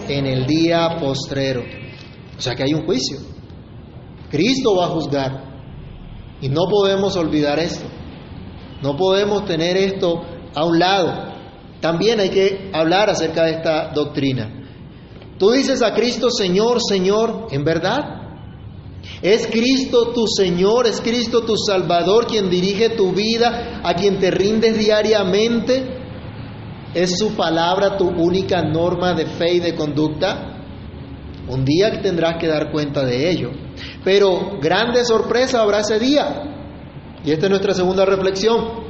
En 0.08 0.26
el 0.26 0.46
día 0.46 0.96
postrero. 1.00 1.62
O 2.36 2.40
sea 2.40 2.54
que 2.54 2.64
hay 2.64 2.74
un 2.74 2.84
juicio. 2.84 3.18
Cristo 4.30 4.76
va 4.76 4.86
a 4.86 4.88
juzgar. 4.88 5.52
Y 6.40 6.48
no 6.48 6.66
podemos 6.68 7.16
olvidar 7.16 7.58
esto. 7.58 7.84
No 8.82 8.96
podemos 8.96 9.44
tener 9.44 9.76
esto 9.76 10.22
a 10.54 10.64
un 10.64 10.78
lado. 10.78 11.32
También 11.80 12.20
hay 12.20 12.30
que 12.30 12.70
hablar 12.72 13.10
acerca 13.10 13.44
de 13.44 13.52
esta 13.52 13.92
doctrina. 13.92 14.62
Tú 15.38 15.50
dices 15.50 15.82
a 15.82 15.94
Cristo, 15.94 16.30
Señor, 16.30 16.78
Señor, 16.80 17.48
¿en 17.50 17.64
verdad? 17.64 18.22
¿Es 19.20 19.46
Cristo 19.46 20.12
tu 20.12 20.26
Señor? 20.26 20.86
¿Es 20.86 21.00
Cristo 21.00 21.42
tu 21.42 21.56
Salvador 21.56 22.26
quien 22.26 22.48
dirige 22.50 22.90
tu 22.90 23.12
vida, 23.12 23.80
a 23.82 23.94
quien 23.94 24.18
te 24.18 24.30
rindes 24.30 24.78
diariamente? 24.78 26.01
¿Es 26.94 27.18
su 27.18 27.34
palabra 27.34 27.96
tu 27.96 28.08
única 28.08 28.62
norma 28.62 29.14
de 29.14 29.26
fe 29.26 29.54
y 29.54 29.60
de 29.60 29.74
conducta? 29.74 30.52
Un 31.48 31.64
día 31.64 32.00
tendrás 32.00 32.36
que 32.38 32.48
dar 32.48 32.70
cuenta 32.70 33.04
de 33.04 33.30
ello. 33.30 33.50
Pero 34.04 34.58
grande 34.60 35.04
sorpresa 35.04 35.62
habrá 35.62 35.80
ese 35.80 35.98
día. 35.98 36.42
Y 37.24 37.30
esta 37.30 37.46
es 37.46 37.50
nuestra 37.50 37.74
segunda 37.74 38.04
reflexión. 38.04 38.82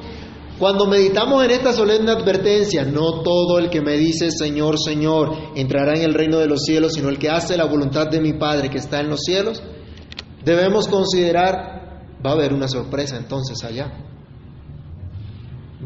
Cuando 0.58 0.86
meditamos 0.86 1.44
en 1.44 1.50
esta 1.50 1.72
solemne 1.72 2.12
advertencia, 2.12 2.84
no 2.84 3.22
todo 3.22 3.58
el 3.58 3.68
que 3.68 3.80
me 3.80 3.96
dice 3.96 4.30
Señor, 4.30 4.78
Señor 4.78 5.34
entrará 5.56 5.94
en 5.94 6.02
el 6.02 6.14
reino 6.14 6.38
de 6.38 6.46
los 6.46 6.62
cielos, 6.62 6.92
sino 6.94 7.08
el 7.08 7.18
que 7.18 7.30
hace 7.30 7.56
la 7.56 7.64
voluntad 7.64 8.08
de 8.08 8.20
mi 8.20 8.34
Padre 8.34 8.70
que 8.70 8.78
está 8.78 9.00
en 9.00 9.08
los 9.08 9.20
cielos, 9.20 9.62
debemos 10.44 10.86
considerar, 10.88 12.04
va 12.24 12.30
a 12.30 12.34
haber 12.34 12.52
una 12.52 12.68
sorpresa 12.68 13.16
entonces 13.16 13.64
allá. 13.64 13.92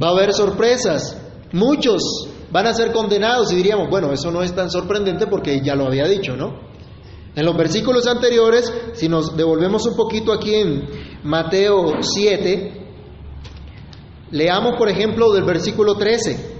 Va 0.03 0.09
a 0.09 0.11
haber 0.11 0.35
sorpresas. 0.35 1.26
Muchos 1.57 2.03
van 2.51 2.67
a 2.67 2.75
ser 2.75 2.93
condenados 2.93 3.51
y 3.51 3.57
diríamos, 3.57 3.89
bueno, 3.89 4.13
eso 4.13 4.31
no 4.31 4.43
es 4.43 4.55
tan 4.55 4.71
sorprendente 4.71 5.27
porque 5.27 5.63
ya 5.63 5.75
lo 5.75 5.87
había 5.87 6.07
dicho, 6.07 6.37
¿no? 6.37 6.61
En 7.35 7.47
los 7.47 7.57
versículos 7.57 8.07
anteriores, 8.07 8.71
si 8.93 9.09
nos 9.09 9.35
devolvemos 9.35 9.87
un 9.87 9.97
poquito 9.97 10.35
aquí 10.35 10.55
en 10.55 10.87
Mateo 11.23 12.03
7, 12.03 12.73
leamos 14.33 14.77
por 14.77 14.91
ejemplo 14.91 15.33
del 15.33 15.45
versículo 15.45 15.95
13. 15.95 16.57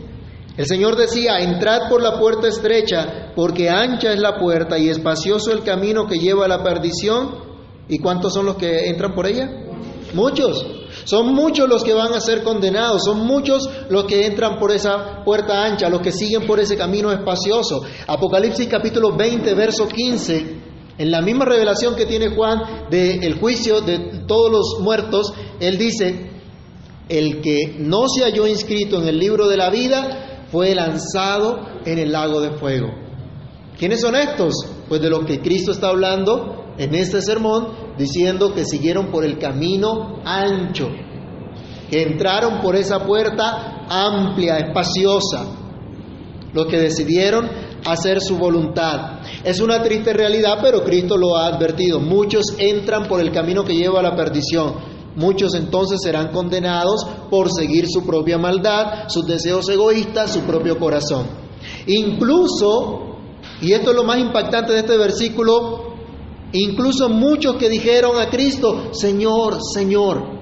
El 0.57 0.67
Señor 0.67 0.97
decía, 0.97 1.41
entrad 1.41 1.91
por 1.91 2.03
la 2.03 2.19
puerta 2.19 2.49
estrecha, 2.49 3.33
porque 3.37 3.69
ancha 3.69 4.15
es 4.15 4.19
la 4.19 4.39
puerta 4.39 4.79
y 4.79 4.89
espacioso 4.89 5.53
el 5.53 5.63
camino 5.63 6.07
que 6.07 6.19
lleva 6.19 6.47
a 6.47 6.49
la 6.49 6.63
perdición. 6.63 7.45
¿Y 7.87 7.99
cuántos 7.99 8.33
son 8.33 8.47
los 8.47 8.57
que 8.57 8.89
entran 8.89 9.15
por 9.15 9.27
ella? 9.27 9.51
Muchos. 10.15 10.76
Son 11.07 11.33
muchos 11.33 11.69
los 11.69 11.85
que 11.85 11.95
van 11.95 12.13
a 12.15 12.21
ser 12.21 12.43
condenados, 12.43 13.05
son 13.05 13.25
muchos 13.25 13.71
los 13.89 14.07
que 14.07 14.27
entran 14.27 14.59
por 14.59 14.73
esa 14.73 15.23
puerta 15.25 15.65
ancha, 15.65 15.89
los 15.89 16.01
que 16.01 16.11
siguen 16.11 16.45
por 16.49 16.59
ese 16.59 16.77
camino 16.77 17.13
espacioso. 17.13 17.83
Apocalipsis 18.09 18.67
capítulo 18.67 19.17
20, 19.17 19.55
verso 19.55 19.87
15, 19.87 20.57
en 20.99 21.11
la 21.13 21.23
misma 21.23 21.45
revelación 21.45 21.95
que 21.95 22.07
tiene 22.07 22.35
Juan 22.35 22.89
del 22.91 23.39
juicio 23.39 23.83
de 23.83 24.25
todos 24.27 24.51
los 24.51 24.81
muertos, 24.81 25.33
él 25.61 25.79
dice, 25.79 26.29
el 27.09 27.41
que 27.41 27.77
no 27.79 28.09
se 28.09 28.25
halló 28.25 28.49
inscrito 28.49 29.01
en 29.01 29.07
el 29.07 29.17
libro 29.17 29.47
de 29.47 29.57
la 29.59 29.71
vida 29.71 30.47
fue 30.51 30.75
lanzado 30.75 31.61
en 31.85 32.01
el 32.01 32.11
lago 32.11 32.41
de 32.41 32.51
fuego. 32.59 32.89
¿Quiénes 33.79 34.01
son 34.01 34.17
estos? 34.17 34.55
Pues 34.89 35.01
de 35.01 35.11
lo 35.11 35.25
que 35.25 35.41
Cristo 35.41 35.71
está 35.71 35.91
hablando 35.91 36.66
en 36.79 36.95
este 36.95 37.23
sermón 37.23 37.95
diciendo 37.99 38.53
que 38.55 38.65
siguieron 38.65 39.11
por 39.11 39.25
el 39.25 39.39
camino 39.39 40.21
ancho, 40.25 40.89
que 41.91 42.03
entraron 42.03 42.61
por 42.61 42.77
esa 42.77 43.05
puerta 43.05 43.87
amplia, 43.89 44.59
espaciosa, 44.59 45.47
los 46.53 46.67
que 46.67 46.79
decidieron 46.79 47.49
hacer 47.87 48.21
su 48.21 48.37
voluntad. 48.37 49.21
Es 49.45 49.61
una 49.61 49.83
triste 49.83 50.13
realidad, 50.13 50.59
pero 50.61 50.83
Cristo 50.83 51.17
lo 51.17 51.37
ha 51.37 51.47
advertido. 51.47 52.01
Muchos 52.01 52.55
entran 52.59 53.07
por 53.07 53.21
el 53.21 53.31
camino 53.31 53.65
que 53.65 53.75
lleva 53.75 54.01
a 54.01 54.03
la 54.03 54.17
perdición. 54.17 54.97
Muchos 55.15 55.55
entonces 55.55 56.01
serán 56.03 56.31
condenados 56.31 57.07
por 57.31 57.51
seguir 57.51 57.87
su 57.89 58.05
propia 58.05 58.37
maldad, 58.37 59.09
sus 59.09 59.27
deseos 59.27 59.69
egoístas, 59.69 60.33
su 60.33 60.41
propio 60.41 60.79
corazón. 60.79 61.27
Incluso, 61.87 63.17
y 63.63 63.73
esto 63.73 63.91
es 63.91 63.97
lo 63.97 64.05
más 64.05 64.19
impactante 64.19 64.73
de 64.73 64.81
este 64.81 64.99
versículo, 64.99 65.86
Incluso 66.59 67.11
muchos 67.11 67.57
que 67.57 67.69
dijeron 67.69 68.19
a 68.19 68.31
Cristo, 68.31 68.95
Señor, 68.95 69.59
Señor. 69.75 70.37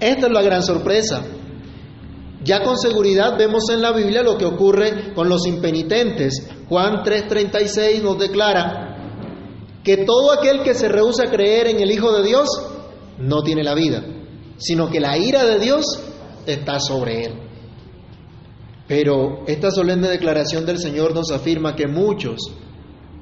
Esta 0.00 0.26
es 0.26 0.32
la 0.32 0.40
gran 0.40 0.62
sorpresa. 0.62 1.26
Ya 2.42 2.62
con 2.62 2.78
seguridad 2.78 3.36
vemos 3.36 3.64
en 3.70 3.82
la 3.82 3.92
Biblia 3.92 4.22
lo 4.22 4.38
que 4.38 4.46
ocurre 4.46 5.12
con 5.14 5.28
los 5.28 5.46
impenitentes. 5.46 6.48
Juan 6.70 7.02
3:36 7.04 8.02
nos 8.02 8.18
declara 8.18 8.96
que 9.84 9.98
todo 9.98 10.32
aquel 10.32 10.62
que 10.62 10.72
se 10.72 10.88
rehúsa 10.88 11.24
a 11.24 11.30
creer 11.30 11.66
en 11.66 11.80
el 11.80 11.90
Hijo 11.90 12.12
de 12.12 12.26
Dios 12.26 12.48
no 13.18 13.42
tiene 13.42 13.62
la 13.62 13.74
vida, 13.74 14.02
sino 14.56 14.88
que 14.88 15.00
la 15.00 15.18
ira 15.18 15.44
de 15.44 15.58
Dios 15.58 15.84
está 16.46 16.80
sobre 16.80 17.26
él. 17.26 17.32
Pero 18.88 19.44
esta 19.46 19.70
solemne 19.70 20.08
declaración 20.08 20.64
del 20.64 20.78
Señor 20.78 21.14
nos 21.14 21.30
afirma 21.30 21.76
que 21.76 21.86
muchos 21.86 22.38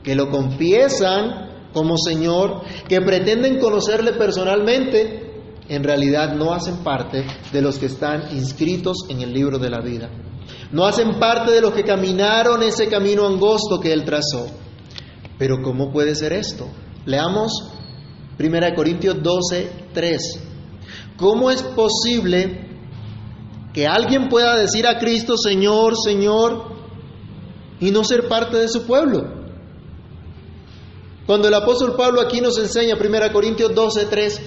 que 0.08 0.14
lo 0.14 0.30
confiesan 0.30 1.68
como 1.74 1.98
Señor, 1.98 2.62
que 2.88 2.98
pretenden 3.02 3.58
conocerle 3.58 4.14
personalmente, 4.14 5.34
en 5.68 5.84
realidad 5.84 6.32
no 6.34 6.54
hacen 6.54 6.78
parte 6.78 7.26
de 7.52 7.60
los 7.60 7.78
que 7.78 7.84
están 7.84 8.34
inscritos 8.34 8.96
en 9.10 9.20
el 9.20 9.34
libro 9.34 9.58
de 9.58 9.68
la 9.68 9.82
vida. 9.82 10.08
No 10.72 10.86
hacen 10.86 11.18
parte 11.18 11.50
de 11.52 11.60
los 11.60 11.74
que 11.74 11.84
caminaron 11.84 12.62
ese 12.62 12.88
camino 12.88 13.26
angosto 13.26 13.80
que 13.80 13.92
Él 13.92 14.06
trazó. 14.06 14.46
Pero 15.36 15.60
¿cómo 15.62 15.92
puede 15.92 16.14
ser 16.14 16.32
esto? 16.32 16.66
Leamos 17.04 17.52
1 18.40 18.74
Corintios 18.74 19.22
12, 19.22 19.90
3. 19.92 20.22
¿Cómo 21.18 21.50
es 21.50 21.62
posible 21.62 22.66
que 23.74 23.86
alguien 23.86 24.30
pueda 24.30 24.56
decir 24.56 24.86
a 24.86 24.98
Cristo, 24.98 25.36
Señor, 25.36 25.96
Señor, 26.02 26.78
y 27.78 27.90
no 27.90 28.04
ser 28.04 28.26
parte 28.26 28.56
de 28.56 28.68
su 28.68 28.86
pueblo? 28.86 29.36
Cuando 31.28 31.46
el 31.46 31.52
apóstol 31.52 31.94
Pablo 31.94 32.22
aquí 32.22 32.40
nos 32.40 32.56
enseña 32.58 32.94
1 32.94 33.32
Corintios 33.34 33.74
12, 33.74 34.06
3, 34.06 34.40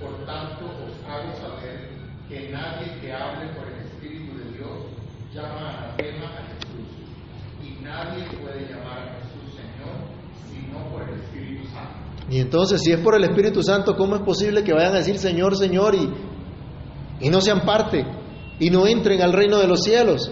por 0.00 0.26
tanto 0.26 0.64
os 0.64 1.08
hago 1.08 1.32
saber 1.36 1.90
que 2.28 2.50
nadie 2.50 2.98
que 3.00 3.12
hable 3.12 3.54
por 3.54 3.68
el 3.68 3.86
Espíritu 3.86 4.36
de 4.36 4.58
Dios 4.58 4.86
llama 5.32 5.70
anatema 5.70 6.36
a 6.36 6.42
Jesús, 6.48 6.88
y 7.62 7.80
nadie 7.84 8.24
puede 8.42 8.68
llamar 8.68 8.98
a 8.98 9.20
Jesús 9.20 9.54
Señor 9.54 9.94
sino 10.50 10.90
por 10.90 11.08
el 11.08 11.20
Espíritu 11.20 11.68
Santo. 11.68 12.26
Y 12.28 12.40
entonces, 12.40 12.82
si 12.82 12.90
es 12.90 12.98
por 12.98 13.14
el 13.14 13.22
Espíritu 13.22 13.62
Santo, 13.62 13.94
¿cómo 13.94 14.16
es 14.16 14.22
posible 14.22 14.64
que 14.64 14.72
vayan 14.72 14.94
a 14.94 14.98
decir 14.98 15.16
Señor, 15.18 15.56
Señor 15.56 15.94
y, 15.94 16.10
y 17.20 17.30
no 17.30 17.40
sean 17.40 17.60
parte 17.60 18.04
y 18.58 18.68
no 18.70 18.84
entren 18.88 19.22
al 19.22 19.32
reino 19.32 19.58
de 19.58 19.68
los 19.68 19.84
cielos? 19.84 20.28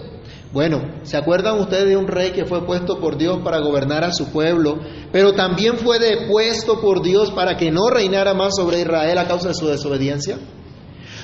Bueno, 0.53 0.81
¿se 1.03 1.17
acuerdan 1.17 1.59
ustedes 1.59 1.89
de 1.89 1.97
un 1.97 2.07
rey 2.07 2.31
que 2.31 2.45
fue 2.45 2.65
puesto 2.65 2.99
por 2.99 3.17
Dios 3.17 3.39
para 3.43 3.59
gobernar 3.59 4.03
a 4.03 4.13
su 4.13 4.31
pueblo, 4.31 4.79
pero 5.11 5.33
también 5.33 5.77
fue 5.77 5.99
depuesto 5.99 6.79
por 6.79 7.01
Dios 7.01 7.31
para 7.31 7.57
que 7.57 7.69
no 7.69 7.89
reinara 7.89 8.33
más 8.33 8.55
sobre 8.55 8.81
Israel 8.81 9.17
a 9.17 9.27
causa 9.27 9.49
de 9.49 9.53
su 9.53 9.67
desobediencia? 9.67 10.37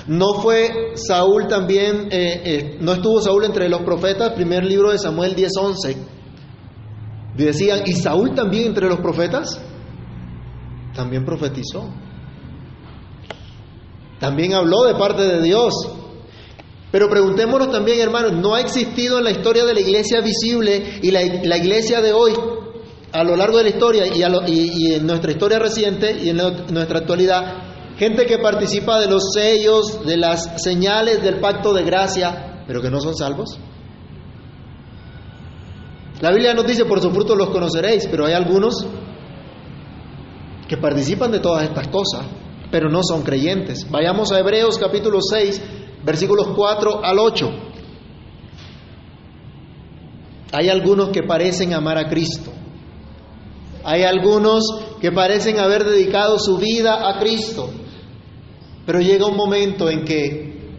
¿No 0.07 0.33
fue 0.33 0.91
Saúl 0.95 1.47
también, 1.47 2.09
eh, 2.11 2.41
eh, 2.43 2.77
no 2.81 2.93
estuvo 2.93 3.21
Saúl 3.21 3.45
entre 3.45 3.69
los 3.69 3.81
profetas? 3.83 4.33
Primer 4.33 4.65
libro 4.65 4.91
de 4.91 4.97
Samuel 4.97 5.35
10:11. 5.35 5.95
Decían, 7.37 7.83
¿y 7.85 7.93
Saúl 7.93 8.35
también 8.35 8.67
entre 8.67 8.87
los 8.87 8.99
profetas? 8.99 9.59
También 10.93 11.23
profetizó. 11.23 11.89
También 14.19 14.53
habló 14.53 14.83
de 14.83 14.95
parte 14.95 15.23
de 15.23 15.41
Dios. 15.41 15.73
Pero 16.93 17.09
preguntémonos 17.09 17.71
también, 17.71 17.99
hermanos, 17.99 18.33
¿no 18.33 18.53
ha 18.53 18.61
existido 18.61 19.17
en 19.17 19.23
la 19.23 19.31
historia 19.31 19.65
de 19.65 19.73
la 19.73 19.79
iglesia 19.79 20.21
visible 20.21 20.99
y 21.01 21.09
la, 21.09 21.23
iglesia 21.57 22.01
de 22.01 22.13
hoy, 22.13 22.33
a 23.11 23.23
lo 23.23 23.35
largo 23.35 23.57
de 23.57 23.63
la 23.63 23.69
historia 23.69 24.05
y, 24.05 24.93
en 24.93 25.07
nuestra 25.07 25.31
historia 25.31 25.57
reciente 25.57 26.15
y 26.23 26.29
en 26.29 26.37
nuestra 26.37 26.99
actualidad, 26.99 27.95
gente 27.97 28.27
que 28.27 28.37
participa 28.37 28.99
de 28.99 29.07
los 29.07 29.33
sellos, 29.33 30.05
de 30.05 30.17
las 30.17 30.61
señales 30.61 31.23
del 31.23 31.39
pacto 31.39 31.73
de 31.73 31.81
gracia, 31.81 32.63
pero 32.67 32.79
que 32.79 32.91
no 32.91 32.99
son 32.99 33.15
salvos? 33.15 33.57
La 36.21 36.29
Biblia 36.29 36.53
nos 36.53 36.67
dice, 36.67 36.85
por 36.85 37.01
su 37.01 37.09
fruto 37.09 37.35
los 37.35 37.49
conoceréis, 37.49 38.05
pero 38.05 38.27
hay 38.27 38.33
algunos 38.33 38.85
que 40.67 40.77
participan 40.77 41.31
de 41.31 41.39
todas 41.39 41.63
estas 41.63 41.87
cosas, 41.87 42.27
pero 42.69 42.87
no 42.87 43.01
son 43.01 43.23
creyentes. 43.23 43.89
Vayamos 43.89 44.31
a 44.31 44.37
Hebreos 44.37 44.77
capítulo 44.77 45.21
6, 45.21 45.82
versículos 46.03 46.47
4 46.55 47.03
al 47.03 47.19
8. 47.19 47.49
Hay 50.51 50.69
algunos 50.69 51.09
que 51.09 51.23
parecen 51.23 51.73
amar 51.73 51.97
a 51.97 52.09
Cristo. 52.09 52.51
Hay 53.83 54.03
algunos 54.03 54.63
que 55.01 55.11
parecen 55.11 55.59
haber 55.59 55.83
dedicado 55.83 56.39
su 56.39 56.57
vida 56.57 57.09
a 57.09 57.19
Cristo. 57.19 57.69
Pero 58.85 58.99
llega 58.99 59.25
un 59.25 59.35
momento 59.35 59.89
en 59.89 60.05
que 60.05 60.71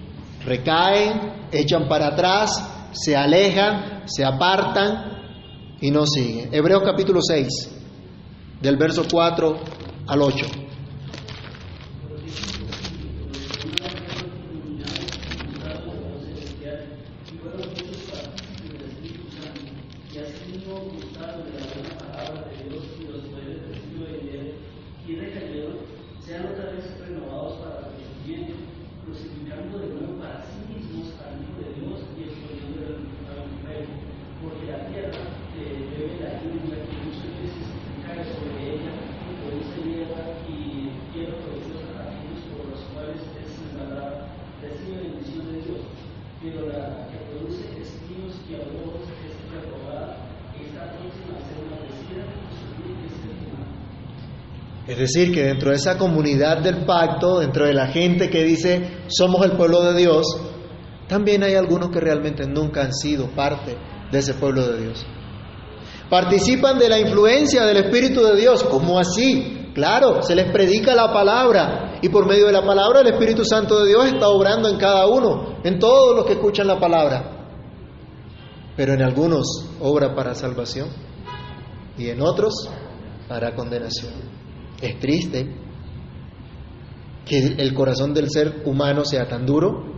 recaen, 0.44 1.48
echan 1.50 1.88
para 1.88 2.08
atrás, 2.08 2.90
se 2.92 3.16
alejan, 3.16 4.02
se 4.06 4.24
apartan 4.24 5.14
y 5.80 5.90
no 5.90 6.06
siguen. 6.06 6.54
Hebreos 6.54 6.82
capítulo 6.84 7.20
6, 7.20 7.48
del 8.62 8.76
verso 8.76 9.04
4 9.10 9.56
al 10.06 10.22
8. 10.22 10.63
Es 55.04 55.12
decir, 55.12 55.34
que 55.34 55.42
dentro 55.42 55.68
de 55.68 55.76
esa 55.76 55.98
comunidad 55.98 56.62
del 56.62 56.86
pacto, 56.86 57.40
dentro 57.40 57.66
de 57.66 57.74
la 57.74 57.88
gente 57.88 58.30
que 58.30 58.42
dice 58.42 59.02
somos 59.08 59.44
el 59.44 59.52
pueblo 59.52 59.82
de 59.82 60.00
Dios, 60.00 60.24
también 61.06 61.42
hay 61.42 61.56
algunos 61.56 61.90
que 61.90 62.00
realmente 62.00 62.46
nunca 62.46 62.80
han 62.80 62.94
sido 62.94 63.26
parte 63.26 63.76
de 64.10 64.18
ese 64.18 64.32
pueblo 64.32 64.66
de 64.66 64.80
Dios. 64.80 65.04
Participan 66.08 66.78
de 66.78 66.88
la 66.88 66.98
influencia 66.98 67.66
del 67.66 67.84
Espíritu 67.84 68.22
de 68.22 68.34
Dios. 68.34 68.64
¿Cómo 68.64 68.98
así? 68.98 69.72
Claro, 69.74 70.22
se 70.22 70.34
les 70.34 70.50
predica 70.50 70.94
la 70.94 71.12
palabra 71.12 71.98
y 72.00 72.08
por 72.08 72.26
medio 72.26 72.46
de 72.46 72.52
la 72.52 72.64
palabra 72.64 73.00
el 73.00 73.08
Espíritu 73.08 73.44
Santo 73.44 73.80
de 73.80 73.88
Dios 73.88 74.06
está 74.06 74.28
obrando 74.30 74.70
en 74.70 74.78
cada 74.78 75.06
uno, 75.06 75.58
en 75.64 75.78
todos 75.78 76.16
los 76.16 76.24
que 76.24 76.32
escuchan 76.32 76.66
la 76.66 76.80
palabra. 76.80 77.50
Pero 78.74 78.94
en 78.94 79.02
algunos 79.02 79.66
obra 79.82 80.14
para 80.14 80.34
salvación 80.34 80.88
y 81.98 82.08
en 82.08 82.22
otros 82.22 82.70
para 83.28 83.54
condenación. 83.54 84.43
Es 84.84 84.98
triste 84.98 85.46
que 87.24 87.38
el 87.56 87.72
corazón 87.72 88.12
del 88.12 88.28
ser 88.30 88.60
humano 88.66 89.02
sea 89.06 89.26
tan 89.26 89.46
duro, 89.46 89.94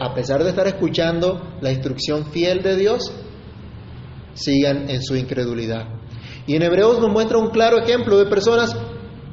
a 0.00 0.14
pesar 0.14 0.42
de 0.42 0.48
estar 0.48 0.66
escuchando 0.66 1.58
la 1.60 1.70
instrucción 1.70 2.24
fiel 2.32 2.62
de 2.62 2.76
Dios, 2.76 3.12
sigan 4.32 4.88
en 4.88 5.02
su 5.02 5.16
incredulidad. 5.16 5.86
Y 6.46 6.56
en 6.56 6.62
Hebreos 6.62 6.98
nos 6.98 7.10
muestra 7.10 7.36
un 7.36 7.50
claro 7.50 7.78
ejemplo 7.78 8.16
de 8.16 8.24
personas 8.24 8.74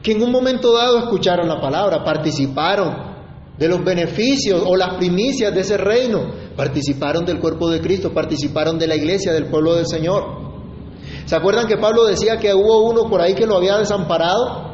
que 0.04 0.12
en 0.12 0.22
un 0.22 0.32
momento 0.32 0.74
dado 0.74 1.00
escucharon 1.00 1.48
la 1.48 1.62
palabra, 1.62 2.04
participaron 2.04 2.94
de 3.58 3.70
los 3.70 3.82
beneficios 3.86 4.62
o 4.66 4.76
las 4.76 4.96
primicias 4.96 5.56
de 5.56 5.62
ese 5.62 5.78
reino, 5.78 6.34
participaron 6.58 7.24
del 7.24 7.40
cuerpo 7.40 7.70
de 7.70 7.80
Cristo, 7.80 8.14
participaron 8.14 8.78
de 8.78 8.88
la 8.88 8.96
iglesia, 8.96 9.32
del 9.32 9.46
pueblo 9.46 9.76
del 9.76 9.88
Señor. 9.88 10.51
¿Se 11.26 11.36
acuerdan 11.36 11.68
que 11.68 11.78
Pablo 11.78 12.06
decía 12.06 12.38
que 12.38 12.54
hubo 12.54 12.90
uno 12.90 13.10
por 13.10 13.22
ahí 13.22 13.34
que 13.34 13.46
lo 13.46 13.58
había 13.58 13.78
desamparado? 13.78 14.72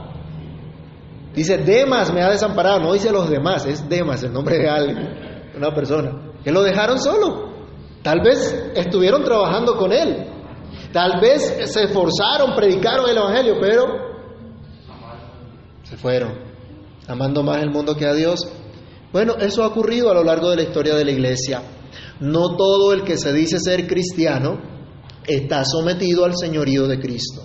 Dice, 1.33 1.57
Demas 1.59 2.11
me 2.11 2.23
ha 2.23 2.29
desamparado, 2.29 2.79
no 2.79 2.93
dice 2.93 3.11
los 3.11 3.29
demás, 3.29 3.65
es 3.65 3.87
Demas 3.87 4.23
el 4.23 4.33
nombre 4.33 4.57
de 4.57 4.69
alguien, 4.69 5.51
una 5.55 5.73
persona, 5.73 6.31
que 6.43 6.51
lo 6.51 6.63
dejaron 6.63 6.99
solo. 6.99 7.51
Tal 8.01 8.21
vez 8.21 8.71
estuvieron 8.73 9.23
trabajando 9.23 9.75
con 9.77 9.91
él, 9.91 10.25
tal 10.91 11.19
vez 11.21 11.43
se 11.71 11.83
esforzaron, 11.83 12.55
predicaron 12.55 13.07
el 13.09 13.17
Evangelio, 13.17 13.55
pero 13.61 13.85
se 15.83 15.95
fueron, 15.95 16.33
amando 17.07 17.43
más 17.43 17.61
el 17.61 17.69
mundo 17.69 17.95
que 17.95 18.07
a 18.07 18.13
Dios. 18.13 18.47
Bueno, 19.13 19.35
eso 19.39 19.63
ha 19.63 19.67
ocurrido 19.67 20.09
a 20.09 20.15
lo 20.15 20.23
largo 20.23 20.49
de 20.49 20.55
la 20.55 20.63
historia 20.63 20.95
de 20.95 21.05
la 21.05 21.11
iglesia. 21.11 21.61
No 22.19 22.55
todo 22.55 22.93
el 22.93 23.03
que 23.03 23.15
se 23.17 23.31
dice 23.31 23.59
ser 23.59 23.85
cristiano 23.85 24.76
está 25.27 25.63
sometido 25.65 26.25
al 26.25 26.35
señorío 26.35 26.87
de 26.87 26.99
Cristo. 26.99 27.43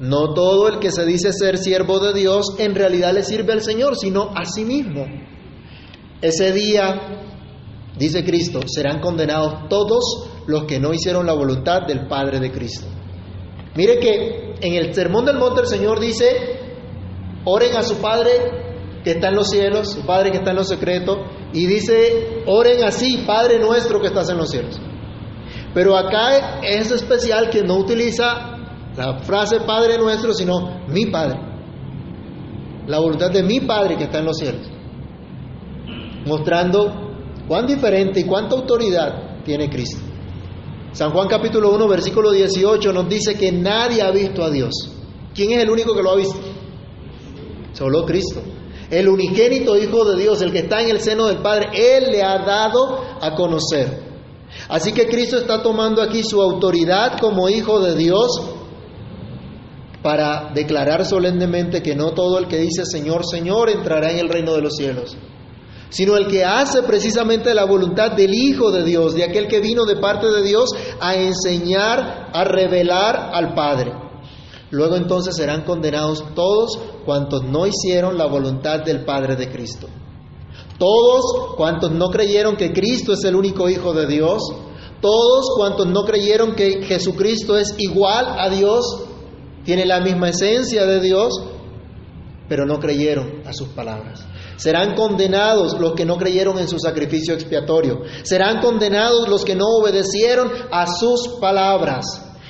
No 0.00 0.32
todo 0.32 0.68
el 0.68 0.78
que 0.78 0.90
se 0.90 1.04
dice 1.04 1.32
ser 1.32 1.58
siervo 1.58 1.98
de 1.98 2.14
Dios 2.14 2.54
en 2.58 2.74
realidad 2.74 3.12
le 3.12 3.22
sirve 3.22 3.52
al 3.52 3.62
Señor, 3.62 3.96
sino 3.96 4.30
a 4.34 4.44
sí 4.44 4.64
mismo. 4.64 5.06
Ese 6.22 6.52
día, 6.52 7.22
dice 7.98 8.24
Cristo, 8.24 8.60
serán 8.66 9.00
condenados 9.00 9.68
todos 9.68 10.30
los 10.46 10.64
que 10.64 10.80
no 10.80 10.94
hicieron 10.94 11.26
la 11.26 11.34
voluntad 11.34 11.82
del 11.86 12.06
Padre 12.08 12.40
de 12.40 12.50
Cristo. 12.50 12.86
Mire 13.74 13.98
que 13.98 14.54
en 14.60 14.74
el 14.74 14.94
Sermón 14.94 15.26
del 15.26 15.38
Monte 15.38 15.60
el 15.62 15.66
Señor 15.66 16.00
dice, 16.00 16.26
oren 17.44 17.76
a 17.76 17.82
su 17.82 17.96
Padre 17.96 18.30
que 19.04 19.12
está 19.12 19.28
en 19.28 19.34
los 19.34 19.48
cielos, 19.48 19.92
su 19.92 20.06
Padre 20.06 20.30
que 20.30 20.38
está 20.38 20.50
en 20.50 20.56
los 20.56 20.68
secretos, 20.68 21.18
y 21.52 21.66
dice, 21.66 22.42
oren 22.46 22.84
así, 22.84 23.24
Padre 23.26 23.58
nuestro 23.58 24.00
que 24.00 24.08
estás 24.08 24.28
en 24.30 24.38
los 24.38 24.50
cielos. 24.50 24.80
Pero 25.72 25.96
acá 25.96 26.60
es 26.62 26.90
especial 26.90 27.48
que 27.48 27.62
no 27.62 27.76
utiliza 27.76 28.58
la 28.96 29.18
frase 29.20 29.60
Padre 29.60 29.98
nuestro, 29.98 30.34
sino 30.34 30.86
mi 30.88 31.06
Padre. 31.06 31.38
La 32.86 32.98
voluntad 32.98 33.30
de 33.30 33.42
mi 33.42 33.60
Padre 33.60 33.96
que 33.96 34.04
está 34.04 34.18
en 34.18 34.24
los 34.24 34.36
cielos. 34.36 34.66
Mostrando 36.26 37.12
cuán 37.46 37.66
diferente 37.66 38.20
y 38.20 38.24
cuánta 38.24 38.56
autoridad 38.56 39.42
tiene 39.44 39.70
Cristo. 39.70 40.00
San 40.92 41.12
Juan 41.12 41.28
capítulo 41.28 41.72
1, 41.72 41.88
versículo 41.88 42.32
18 42.32 42.92
nos 42.92 43.08
dice 43.08 43.36
que 43.36 43.52
nadie 43.52 44.02
ha 44.02 44.10
visto 44.10 44.42
a 44.42 44.50
Dios. 44.50 44.72
¿Quién 45.34 45.52
es 45.52 45.62
el 45.62 45.70
único 45.70 45.94
que 45.94 46.02
lo 46.02 46.10
ha 46.10 46.16
visto? 46.16 46.38
Solo 47.72 48.04
Cristo. 48.04 48.42
El 48.90 49.08
unigénito 49.08 49.78
Hijo 49.78 50.04
de 50.04 50.20
Dios, 50.20 50.42
el 50.42 50.50
que 50.50 50.58
está 50.58 50.82
en 50.82 50.90
el 50.90 51.00
seno 51.00 51.28
del 51.28 51.38
Padre, 51.38 51.68
Él 51.72 52.10
le 52.10 52.24
ha 52.24 52.38
dado 52.44 53.04
a 53.20 53.34
conocer. 53.36 54.09
Así 54.68 54.92
que 54.92 55.08
Cristo 55.08 55.38
está 55.38 55.62
tomando 55.62 56.02
aquí 56.02 56.22
su 56.22 56.40
autoridad 56.40 57.18
como 57.18 57.48
Hijo 57.48 57.80
de 57.80 57.94
Dios 57.94 58.40
para 60.02 60.50
declarar 60.54 61.04
solemnemente 61.04 61.82
que 61.82 61.94
no 61.94 62.12
todo 62.12 62.38
el 62.38 62.48
que 62.48 62.58
dice 62.58 62.84
Señor, 62.84 63.22
Señor 63.26 63.70
entrará 63.70 64.10
en 64.10 64.18
el 64.18 64.28
reino 64.28 64.54
de 64.54 64.62
los 64.62 64.74
cielos, 64.76 65.16
sino 65.90 66.16
el 66.16 66.26
que 66.26 66.44
hace 66.44 66.82
precisamente 66.82 67.54
la 67.54 67.64
voluntad 67.64 68.12
del 68.12 68.32
Hijo 68.32 68.70
de 68.70 68.84
Dios, 68.84 69.14
de 69.14 69.24
aquel 69.24 69.46
que 69.46 69.60
vino 69.60 69.84
de 69.84 69.96
parte 69.96 70.26
de 70.26 70.42
Dios 70.42 70.70
a 71.00 71.14
enseñar, 71.16 72.30
a 72.32 72.44
revelar 72.44 73.30
al 73.34 73.54
Padre. 73.54 73.92
Luego 74.70 74.96
entonces 74.96 75.36
serán 75.36 75.64
condenados 75.64 76.24
todos 76.34 76.78
cuantos 77.04 77.42
no 77.42 77.66
hicieron 77.66 78.16
la 78.16 78.26
voluntad 78.26 78.80
del 78.80 79.04
Padre 79.04 79.36
de 79.36 79.50
Cristo. 79.50 79.88
Todos 80.80 81.56
cuantos 81.58 81.92
no 81.92 82.08
creyeron 82.08 82.56
que 82.56 82.72
Cristo 82.72 83.12
es 83.12 83.22
el 83.24 83.36
único 83.36 83.68
Hijo 83.68 83.92
de 83.92 84.06
Dios, 84.06 84.40
todos 85.02 85.50
cuantos 85.54 85.86
no 85.86 86.04
creyeron 86.04 86.54
que 86.54 86.82
Jesucristo 86.84 87.58
es 87.58 87.74
igual 87.76 88.24
a 88.38 88.48
Dios, 88.48 89.04
tiene 89.62 89.84
la 89.84 90.00
misma 90.00 90.30
esencia 90.30 90.86
de 90.86 91.00
Dios, 91.00 91.38
pero 92.48 92.64
no 92.64 92.78
creyeron 92.80 93.42
a 93.44 93.52
sus 93.52 93.68
palabras. 93.68 94.26
Serán 94.56 94.94
condenados 94.94 95.78
los 95.78 95.92
que 95.92 96.06
no 96.06 96.16
creyeron 96.16 96.58
en 96.58 96.66
su 96.66 96.78
sacrificio 96.78 97.34
expiatorio. 97.34 98.00
Serán 98.22 98.62
condenados 98.62 99.28
los 99.28 99.44
que 99.44 99.56
no 99.56 99.66
obedecieron 99.66 100.50
a 100.72 100.86
sus 100.86 101.28
palabras. 101.42 102.06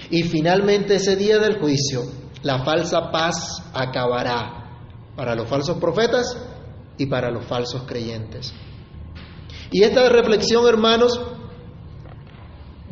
Y 0.08 0.22
finalmente 0.22 0.94
ese 0.94 1.16
día 1.16 1.38
del 1.38 1.58
juicio, 1.58 2.02
la 2.44 2.64
falsa 2.64 3.10
paz 3.10 3.60
acabará 3.74 5.14
para 5.16 5.34
los 5.34 5.48
falsos 5.48 5.78
profetas 5.78 6.36
y 7.00 7.06
para 7.06 7.30
los 7.30 7.46
falsos 7.46 7.84
creyentes. 7.86 8.52
Y 9.70 9.82
esta 9.82 10.06
reflexión, 10.10 10.68
hermanos, 10.68 11.18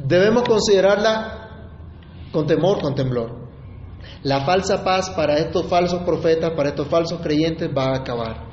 debemos 0.03 0.45
considerarla 0.45 1.69
con 2.33 2.47
temor, 2.47 2.81
con 2.81 2.95
temblor. 2.95 3.37
La 4.23 4.47
falsa 4.47 4.83
paz 4.83 5.11
para 5.11 5.37
estos 5.37 5.67
falsos 5.67 6.05
profetas, 6.05 6.53
para 6.57 6.71
estos 6.71 6.89
falsos 6.89 7.21
creyentes 7.21 7.69
va 7.77 7.91
a 7.91 7.97
acabar. 7.97 8.49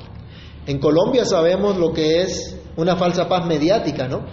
En 0.68 0.78
Colombia 0.78 1.24
sabemos 1.24 1.78
lo 1.78 1.94
que 1.94 2.24
es 2.24 2.60
una 2.76 2.98
falsa 2.98 3.30
paz 3.30 3.46
mediática, 3.46 4.10
¿no? 4.10 4.26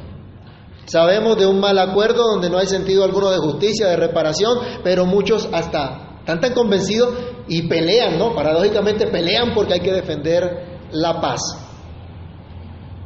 Sabemos 0.87 1.39
de 1.39 1.47
un 1.47 1.61
mal 1.61 1.79
acuerdo 1.79 2.25
donde 2.33 2.51
no 2.51 2.59
hay 2.59 2.67
sentido 2.67 3.05
alguno 3.05 3.31
de 3.31 3.39
justicia, 3.39 3.87
de 3.87 3.97
reparación, 3.97 4.59
pero 4.83 5.07
muchos 5.07 5.49
hasta 5.53 6.19
están 6.19 6.41
tan 6.41 6.53
convencidos 6.53 7.15
y 7.47 7.69
pelean, 7.69 8.19
¿no? 8.19 8.35
Paradójicamente 8.35 9.07
pelean 9.07 9.55
porque 9.55 9.75
hay 9.75 9.81
que 9.81 9.93
defender 9.93 10.72
la 10.93 11.21
paz. 11.21 11.41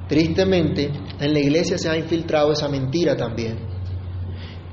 Tristemente, 0.09 0.91
en 1.19 1.33
la 1.33 1.41
iglesia 1.41 1.79
se 1.79 1.89
ha 1.89 1.97
infiltrado 1.97 2.53
esa 2.53 2.69
mentira 2.69 3.17
también. 3.17 3.59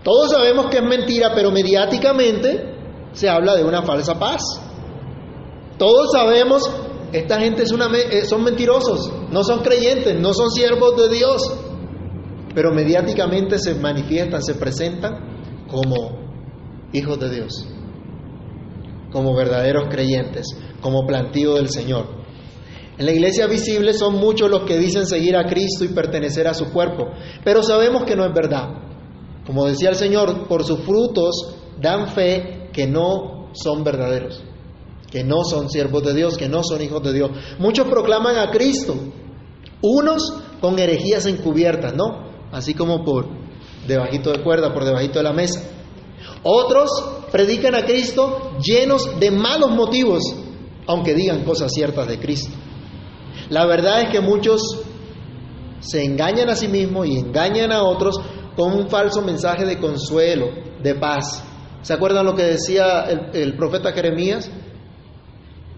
Todos 0.04 0.32
sabemos 0.32 0.68
que 0.68 0.78
es 0.78 0.84
mentira, 0.84 1.32
pero 1.34 1.52
mediáticamente 1.52 2.74
se 3.14 3.30
habla 3.30 3.56
de 3.56 3.64
una 3.64 3.84
falsa 3.84 4.20
paz. 4.20 4.42
Todos 5.78 6.12
sabemos, 6.12 6.70
esta 7.14 7.40
gente 7.40 7.64
es 7.64 7.72
una, 7.72 7.88
eh, 7.98 8.26
son 8.26 8.44
mentirosos, 8.44 9.12
no 9.32 9.44
son 9.44 9.62
creyentes, 9.62 10.20
no 10.20 10.34
son 10.34 10.52
siervos 10.52 10.96
de 10.98 11.16
Dios, 11.16 11.42
pero 12.54 12.72
mediáticamente 12.74 13.58
se 13.58 13.76
manifiestan, 13.76 14.44
se 14.44 14.56
presentan 14.56 15.66
como 15.68 16.24
hijos 16.92 17.20
de 17.20 17.30
Dios, 17.30 17.68
como 19.12 19.36
verdaderos 19.36 19.86
creyentes, 19.90 20.46
como 20.82 21.08
plantío 21.08 21.56
del 21.56 21.70
Señor. 21.70 22.23
En 22.98 23.06
la 23.06 23.12
iglesia 23.12 23.48
visible 23.48 23.94
son 23.94 24.16
muchos 24.16 24.50
los 24.50 24.64
que 24.64 24.78
dicen 24.78 25.08
seguir 25.08 25.36
a 25.36 25.48
Cristo 25.48 25.84
y 25.84 25.90
pertenecer 25.90 26.48
a 26.48 26.54
su 26.54 26.72
cuerpo, 26.72 27.10
pero 27.44 27.64
sabemos 27.64 28.04
que 28.04 28.16
no 28.16 28.26
es 28.26 28.34
verdad. 28.34 28.70
Como 29.46 29.66
decía 29.66 29.90
el 29.90 29.96
Señor, 29.96 30.48
por 30.48 30.64
sus 30.64 30.80
frutos 30.82 31.56
dan 31.82 32.08
fe 32.10 32.70
que 32.72 32.88
no 32.88 33.50
son 33.54 33.84
verdaderos, 33.84 34.44
que 35.12 35.24
no 35.24 35.44
son 35.44 35.70
siervos 35.70 36.04
de 36.04 36.14
Dios, 36.14 36.38
que 36.38 36.48
no 36.48 36.64
son 36.64 36.82
hijos 36.82 37.02
de 37.04 37.14
Dios. 37.14 37.32
Muchos 37.60 37.88
proclaman 37.88 38.38
a 38.38 38.52
Cristo, 38.52 38.96
unos 39.82 40.34
con 40.62 40.78
herejías 40.78 41.26
encubiertas, 41.26 41.96
¿no? 41.96 42.32
Así 42.52 42.74
como 42.74 43.04
por 43.04 43.28
debajito 43.88 44.32
de 44.32 44.44
cuerda, 44.44 44.74
por 44.74 44.86
debajito 44.86 45.20
de 45.20 45.24
la 45.24 45.34
mesa. 45.34 45.62
Otros 46.44 46.90
predican 47.32 47.76
a 47.76 47.86
Cristo 47.86 48.52
llenos 48.64 49.20
de 49.20 49.32
malos 49.32 49.72
motivos, 49.72 50.22
aunque 50.88 51.14
digan 51.16 51.44
cosas 51.44 51.72
ciertas 51.74 52.08
de 52.08 52.20
Cristo. 52.20 52.56
La 53.50 53.66
verdad 53.66 54.02
es 54.02 54.10
que 54.10 54.22
muchos 54.22 54.62
se 55.80 56.04
engañan 56.04 56.50
a 56.50 56.56
sí 56.56 56.68
mismos 56.68 57.08
y 57.08 57.18
engañan 57.18 57.72
a 57.72 57.84
otros 57.84 58.20
con 58.56 58.74
un 58.74 58.90
falso 58.90 59.22
mensaje 59.22 59.66
de 59.66 59.80
consuelo, 59.80 60.48
de 60.82 60.96
paz. 60.96 61.44
¿Se 61.82 61.94
acuerdan 61.94 62.26
lo 62.26 62.36
que 62.36 62.44
decía 62.44 63.04
el, 63.34 63.56
profeta 63.58 63.92
Jeremías? 63.92 64.50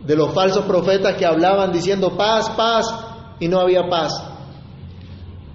De 0.06 0.16
los 0.16 0.34
falsos 0.34 0.66
profetas 0.66 1.16
que 1.16 1.26
hablaban 1.26 1.72
diciendo 1.72 2.16
paz, 2.16 2.52
paz, 2.52 2.86
y 3.40 3.48
no 3.48 3.60
había 3.60 3.90
paz. 3.90 4.14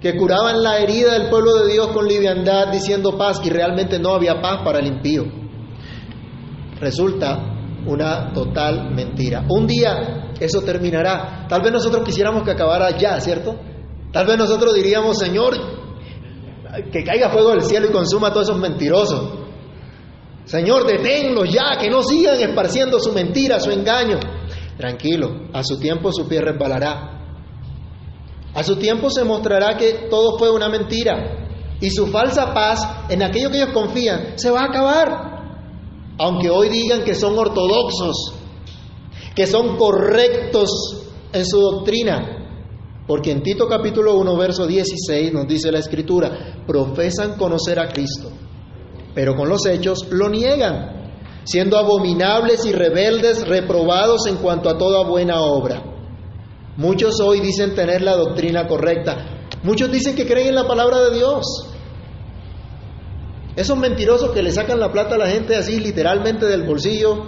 Que 0.01 0.17
curaban 0.17 0.61
la 0.61 0.79
herida 0.79 1.13
del 1.13 1.29
pueblo 1.29 1.55
de 1.55 1.71
Dios 1.71 1.87
con 1.89 2.07
liviandad 2.07 2.71
diciendo 2.71 3.17
paz 3.17 3.39
y 3.43 3.49
realmente 3.49 3.99
no 3.99 4.13
había 4.13 4.41
paz 4.41 4.61
para 4.63 4.79
el 4.79 4.87
impío. 4.87 5.25
Resulta 6.79 7.50
una 7.85 8.31
total 8.33 8.91
mentira. 8.93 9.45
Un 9.49 9.67
día 9.67 10.31
eso 10.39 10.61
terminará. 10.61 11.45
Tal 11.47 11.61
vez 11.61 11.71
nosotros 11.71 12.03
quisiéramos 12.03 12.43
que 12.43 12.51
acabara 12.51 12.97
ya, 12.97 13.19
¿cierto? 13.19 13.55
Tal 14.11 14.25
vez 14.25 14.37
nosotros 14.37 14.73
diríamos, 14.73 15.17
Señor, 15.17 15.55
que 16.91 17.03
caiga 17.03 17.29
fuego 17.29 17.51
del 17.51 17.61
cielo 17.61 17.87
y 17.87 17.91
consuma 17.91 18.29
a 18.29 18.33
todos 18.33 18.49
esos 18.49 18.59
mentirosos. 18.59 19.39
Señor, 20.45 20.85
deténlos 20.85 21.49
ya, 21.49 21.77
que 21.79 21.89
no 21.89 22.01
sigan 22.01 22.39
esparciendo 22.39 22.99
su 22.99 23.13
mentira, 23.13 23.59
su 23.59 23.71
engaño. 23.71 24.19
Tranquilo, 24.77 25.47
a 25.53 25.63
su 25.63 25.79
tiempo 25.79 26.11
su 26.11 26.27
pie 26.27 26.41
resbalará. 26.41 27.19
A 28.53 28.63
su 28.63 28.75
tiempo 28.77 29.09
se 29.09 29.23
mostrará 29.23 29.77
que 29.77 30.07
todo 30.09 30.37
fue 30.37 30.49
una 30.49 30.67
mentira 30.67 31.41
y 31.79 31.89
su 31.89 32.07
falsa 32.07 32.53
paz 32.53 33.05
en 33.09 33.23
aquello 33.23 33.49
que 33.49 33.57
ellos 33.57 33.73
confían 33.73 34.33
se 34.35 34.51
va 34.51 34.61
a 34.61 34.65
acabar 34.65 35.40
aunque 36.21 36.51
hoy 36.51 36.69
digan 36.69 37.03
que 37.03 37.15
son 37.15 37.35
ortodoxos, 37.35 38.35
que 39.33 39.47
son 39.47 39.75
correctos 39.75 40.69
en 41.33 41.43
su 41.47 41.59
doctrina, 41.59 43.07
porque 43.07 43.31
en 43.31 43.41
Tito 43.41 43.67
capítulo 43.67 44.15
1, 44.17 44.37
verso 44.37 44.67
16 44.67 45.33
nos 45.33 45.47
dice 45.47 45.71
la 45.71 45.79
escritura, 45.79 46.61
profesan 46.67 47.37
conocer 47.37 47.79
a 47.79 47.87
Cristo, 47.87 48.29
pero 49.15 49.35
con 49.35 49.49
los 49.49 49.65
hechos 49.65 50.05
lo 50.11 50.29
niegan, 50.29 51.11
siendo 51.43 51.75
abominables 51.75 52.65
y 52.65 52.71
rebeldes, 52.71 53.47
reprobados 53.47 54.27
en 54.27 54.35
cuanto 54.35 54.69
a 54.69 54.77
toda 54.77 55.03
buena 55.03 55.41
obra. 55.41 55.81
Muchos 56.77 57.19
hoy 57.19 57.39
dicen 57.39 57.73
tener 57.73 58.03
la 58.03 58.15
doctrina 58.15 58.67
correcta, 58.67 59.47
muchos 59.63 59.91
dicen 59.91 60.15
que 60.15 60.27
creen 60.27 60.49
en 60.49 60.55
la 60.55 60.67
palabra 60.67 61.01
de 61.01 61.17
Dios, 61.17 61.45
esos 63.55 63.77
mentirosos 63.77 64.31
que 64.31 64.41
le 64.41 64.51
sacan 64.51 64.79
la 64.79 64.91
plata 64.91 65.15
a 65.15 65.17
la 65.17 65.27
gente 65.27 65.55
así 65.55 65.79
literalmente 65.79 66.45
del 66.45 66.63
bolsillo, 66.63 67.25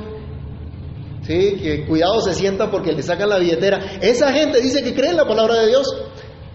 ¿sí? 1.24 1.58
que 1.62 1.86
cuidado 1.86 2.22
se 2.22 2.34
sienta 2.34 2.72
porque 2.72 2.94
le 2.94 3.04
sacan 3.04 3.30
la 3.30 3.40
billetera. 3.40 3.98
Esa 4.02 4.32
gente 4.32 4.62
dice 4.62 4.84
que 4.84 4.94
cree 4.94 5.12
en 5.12 5.18
la 5.18 5.28
palabra 5.28 5.60
de 5.60 5.68
Dios. 5.68 5.88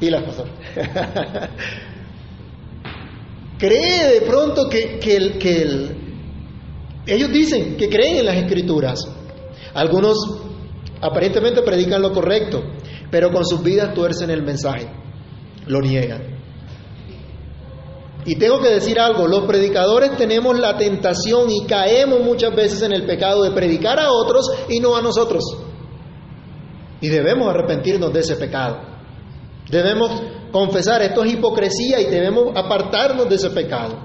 Y 0.00 0.10
la 0.10 0.24
pasó. 0.24 0.44
cree 3.58 4.14
de 4.14 4.20
pronto 4.22 4.68
que, 4.68 5.00
el, 5.16 5.38
que 5.38 5.62
el, 5.62 5.96
ellos 7.06 7.30
dicen 7.32 7.76
que 7.76 7.88
creen 7.88 8.18
en 8.18 8.26
las 8.26 8.36
escrituras. 8.36 9.00
Algunos 9.74 10.16
aparentemente 11.00 11.62
predican 11.62 12.00
lo 12.00 12.12
correcto, 12.12 12.62
pero 13.10 13.30
con 13.30 13.44
sus 13.44 13.62
vidas 13.62 13.94
tuercen 13.94 14.30
el 14.30 14.42
mensaje, 14.42 14.88
lo 15.66 15.80
niegan. 15.80 16.37
Y 18.28 18.36
tengo 18.36 18.60
que 18.60 18.68
decir 18.68 19.00
algo, 19.00 19.26
los 19.26 19.46
predicadores 19.46 20.14
tenemos 20.18 20.58
la 20.58 20.76
tentación 20.76 21.48
y 21.50 21.64
caemos 21.64 22.20
muchas 22.20 22.54
veces 22.54 22.82
en 22.82 22.92
el 22.92 23.06
pecado 23.06 23.42
de 23.42 23.52
predicar 23.52 23.98
a 23.98 24.12
otros 24.12 24.50
y 24.68 24.80
no 24.80 24.94
a 24.94 25.00
nosotros. 25.00 25.42
Y 27.00 27.08
debemos 27.08 27.48
arrepentirnos 27.48 28.12
de 28.12 28.20
ese 28.20 28.36
pecado. 28.36 28.80
Debemos 29.70 30.10
confesar, 30.52 31.00
esto 31.00 31.24
es 31.24 31.32
hipocresía 31.32 32.02
y 32.02 32.04
debemos 32.04 32.54
apartarnos 32.54 33.30
de 33.30 33.36
ese 33.36 33.48
pecado. 33.48 33.96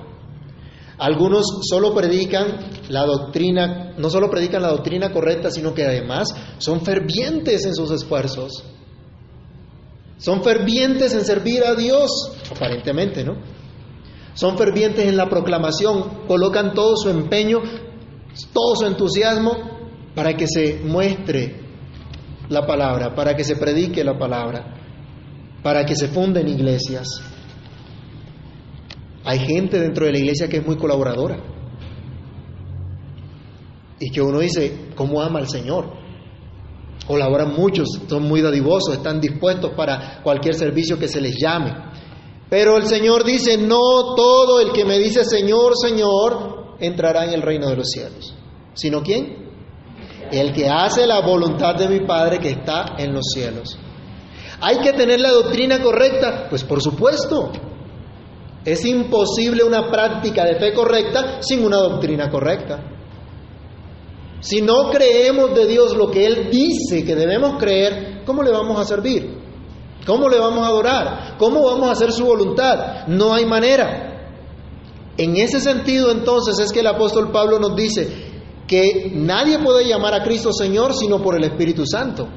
Algunos 0.97 1.45
solo 1.69 1.93
predican 1.93 2.59
la 2.87 3.05
doctrina, 3.05 3.93
no 3.97 4.09
solo 4.09 4.29
predican 4.29 4.61
la 4.61 4.69
doctrina 4.69 5.11
correcta, 5.11 5.51
sino 5.51 5.73
que 5.73 5.83
además 5.83 6.33
son 6.59 6.79
fervientes 6.79 7.65
en 7.65 7.75
sus 7.75 7.91
esfuerzos. 7.91 8.63
Son 10.17 10.41
fervientes 10.41 11.13
en 11.13 11.25
servir 11.25 11.65
a 11.65 11.75
Dios, 11.75 12.09
aparentemente, 12.49 13.25
¿no? 13.25 13.62
Son 14.33 14.57
fervientes 14.57 15.05
en 15.05 15.17
la 15.17 15.29
proclamación, 15.29 16.25
colocan 16.27 16.73
todo 16.73 16.95
su 16.95 17.09
empeño, 17.09 17.59
todo 18.51 18.75
su 18.75 18.85
entusiasmo 18.85 19.51
para 20.15 20.35
que 20.35 20.47
se 20.47 20.81
muestre 20.83 21.61
la 22.49 22.65
palabra, 22.65 23.15
para 23.15 23.35
que 23.35 23.43
se 23.43 23.55
predique 23.55 24.03
la 24.03 24.17
palabra, 24.17 24.75
para 25.61 25.85
que 25.85 25.95
se 25.95 26.07
funden 26.07 26.47
iglesias. 26.47 27.07
Hay 29.25 29.39
gente 29.39 29.79
dentro 29.79 30.05
de 30.05 30.11
la 30.11 30.19
iglesia 30.19 30.47
que 30.49 30.57
es 30.57 30.65
muy 30.65 30.77
colaboradora 30.77 31.37
y 33.99 34.09
que 34.09 34.21
uno 34.21 34.39
dice, 34.39 34.89
¿cómo 34.95 35.21
ama 35.21 35.39
al 35.39 35.47
Señor? 35.47 35.93
Colaboran 37.07 37.53
muchos, 37.53 37.87
son 38.07 38.23
muy 38.23 38.41
dadivosos, 38.41 38.95
están 38.95 39.21
dispuestos 39.21 39.71
para 39.75 40.21
cualquier 40.23 40.55
servicio 40.55 40.99
que 40.99 41.07
se 41.07 41.21
les 41.21 41.35
llame. 41.39 41.92
Pero 42.53 42.77
el 42.77 42.85
Señor 42.85 43.23
dice, 43.23 43.57
no 43.57 44.13
todo 44.15 44.59
el 44.59 44.73
que 44.73 44.85
me 44.85 44.99
dice 44.99 45.25
Señor, 45.25 45.73
Señor, 45.75 46.75
entrará 46.79 47.25
en 47.25 47.33
el 47.33 47.41
reino 47.41 47.67
de 47.67 47.77
los 47.77 47.89
cielos. 47.89 48.35
¿Sino 48.75 49.01
quién? 49.01 49.49
El 50.31 50.53
que 50.53 50.69
hace 50.69 51.07
la 51.07 51.21
voluntad 51.21 51.73
de 51.73 51.89
mi 51.89 52.05
Padre 52.05 52.37
que 52.37 52.49
está 52.51 52.93
en 52.99 53.11
los 53.11 53.25
cielos. 53.33 53.75
¿Hay 54.61 54.77
que 54.81 54.93
tener 54.93 55.19
la 55.19 55.31
doctrina 55.31 55.81
correcta? 55.81 56.45
Pues 56.47 56.63
por 56.63 56.79
supuesto. 56.79 57.51
Es 58.63 58.85
imposible 58.85 59.63
una 59.63 59.89
práctica 59.89 60.45
de 60.45 60.59
fe 60.59 60.75
correcta 60.75 61.41
sin 61.41 61.65
una 61.65 61.77
doctrina 61.77 62.29
correcta. 62.29 62.83
Si 64.41 64.61
no 64.61 64.91
creemos 64.91 65.55
de 65.55 65.65
Dios 65.65 65.97
lo 65.97 66.11
que 66.11 66.27
Él 66.27 66.51
dice 66.51 67.03
que 67.03 67.15
debemos 67.15 67.57
creer, 67.57 68.21
¿cómo 68.23 68.43
le 68.43 68.51
vamos 68.51 68.79
a 68.79 68.85
servir? 68.85 69.42
¿Cómo 70.05 70.27
le 70.29 70.39
vamos 70.39 70.65
a 70.65 70.69
adorar? 70.69 71.35
¿Cómo 71.37 71.63
vamos 71.63 71.89
a 71.89 71.91
hacer 71.93 72.11
su 72.11 72.25
voluntad? 72.25 73.07
No 73.07 73.33
hay 73.33 73.45
manera. 73.45 74.09
En 75.17 75.37
ese 75.37 75.59
sentido 75.59 76.11
entonces 76.11 76.59
es 76.59 76.71
que 76.71 76.81
el 76.81 76.87
apóstol 76.87 77.31
Pablo 77.31 77.59
nos 77.59 77.75
dice 77.75 78.31
que 78.67 79.11
nadie 79.13 79.59
puede 79.59 79.87
llamar 79.87 80.13
a 80.13 80.23
Cristo 80.23 80.51
Señor 80.51 80.93
sino 80.93 81.21
por 81.21 81.35
el 81.35 81.43
Espíritu 81.43 81.85
Santo. 81.85 82.27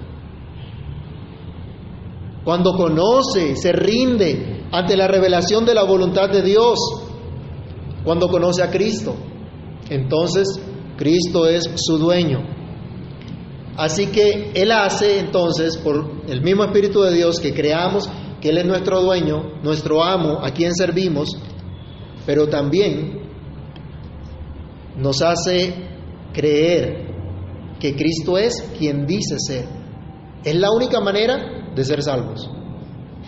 Cuando 2.45 2.75
conoce, 2.75 3.57
se 3.57 3.73
rinde 3.73 4.67
ante 4.71 4.97
la 4.97 5.09
revelación 5.09 5.65
de 5.65 5.75
la 5.75 5.83
voluntad 5.83 6.29
de 6.29 6.43
Dios, 6.43 6.79
cuando 8.05 8.29
conoce 8.29 8.63
a 8.63 8.71
Cristo, 8.71 9.17
entonces 9.91 10.61
Cristo 10.97 11.47
es 11.47 11.65
su 11.75 11.99
dueño. 11.99 12.56
Así 13.77 14.07
que 14.07 14.53
Él 14.55 14.73
hace 14.73 15.19
entonces, 15.19 15.77
por 15.77 16.23
el 16.29 16.43
mismo 16.43 16.65
Espíritu 16.65 17.03
de 17.03 17.13
Dios, 17.15 17.41
que 17.41 17.53
creamos 17.53 18.09
que 18.41 18.49
Él 18.49 18.59
es 18.59 18.65
nuestro 18.65 19.03
dueño, 19.03 19.61
nuestro 19.63 20.03
amo, 20.03 20.39
a 20.43 20.51
quien 20.51 20.75
servimos, 20.75 21.37
pero 22.25 22.49
también 22.49 23.21
nos 24.97 25.21
hace 25.21 25.75
creer 26.33 27.07
que 27.79 27.95
Cristo 27.95 28.39
es 28.39 28.63
quien 28.79 29.07
dice 29.07 29.37
ser. 29.39 29.67
Es 30.43 30.55
la 30.55 30.71
única 30.71 31.01
manera 31.01 31.73
de 31.75 31.85
ser 31.85 32.03
salvos. 32.03 32.49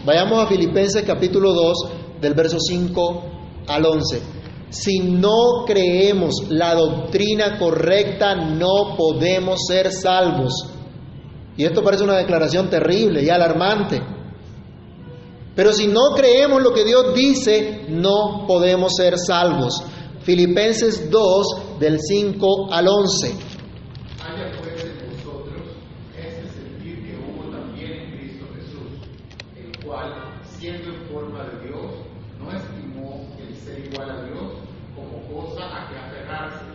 Vayamos 0.07 0.43
a 0.43 0.47
Filipenses 0.47 1.03
capítulo 1.03 1.53
2, 1.53 1.77
del 2.21 2.35
verso 2.35 2.59
5 2.59 3.23
al 3.67 3.85
11. 3.85 4.38
Si 4.71 4.99
no 4.99 5.65
creemos 5.67 6.47
la 6.51 6.75
doctrina 6.75 7.59
correcta, 7.59 8.35
no 8.35 8.97
podemos 8.97 9.61
ser 9.67 9.91
salvos. 9.91 10.53
Y 11.57 11.65
esto 11.65 11.83
parece 11.83 12.05
una 12.05 12.17
declaración 12.17 12.69
terrible 12.69 13.23
y 13.23 13.31
alarmante. 13.31 14.01
Pero 15.57 15.73
si 15.73 15.89
no 15.89 16.15
creemos 16.15 16.63
lo 16.63 16.73
que 16.73 16.85
Dios 16.85 17.15
dice, 17.15 17.87
no 17.89 18.45
podemos 18.47 18.95
ser 18.95 19.15
salvos. 19.19 19.83
Filipenses 20.21 21.11
2, 21.11 21.81
del 21.81 21.99
5 22.01 22.69
al 22.71 22.87
11. 22.87 23.27
Haya 23.27 24.53
pues 24.61 24.85
en 24.85 25.11
vosotros 25.11 25.63
este 26.17 26.49
sentir 26.53 27.03
que 27.03 27.17
hubo 27.17 27.51
también 27.51 27.93
en 27.93 28.19
Cristo 28.19 28.45
Jesús, 28.55 29.09
el 29.57 29.85
cual, 29.85 30.15
siendo 30.45 30.91
en 30.91 31.09
forma 31.09 31.43
de 31.45 31.67
Dios, 31.67 31.93
no 32.39 32.53
estimó 32.53 33.27
el 33.41 33.57
ser 33.57 33.85
igual 33.93 34.11
a 34.11 34.23
Dios 34.27 34.53
como 34.95 35.43
cosa 35.43 35.65
a 35.65 35.89
que 35.89 35.97
aferrarse, 35.97 36.67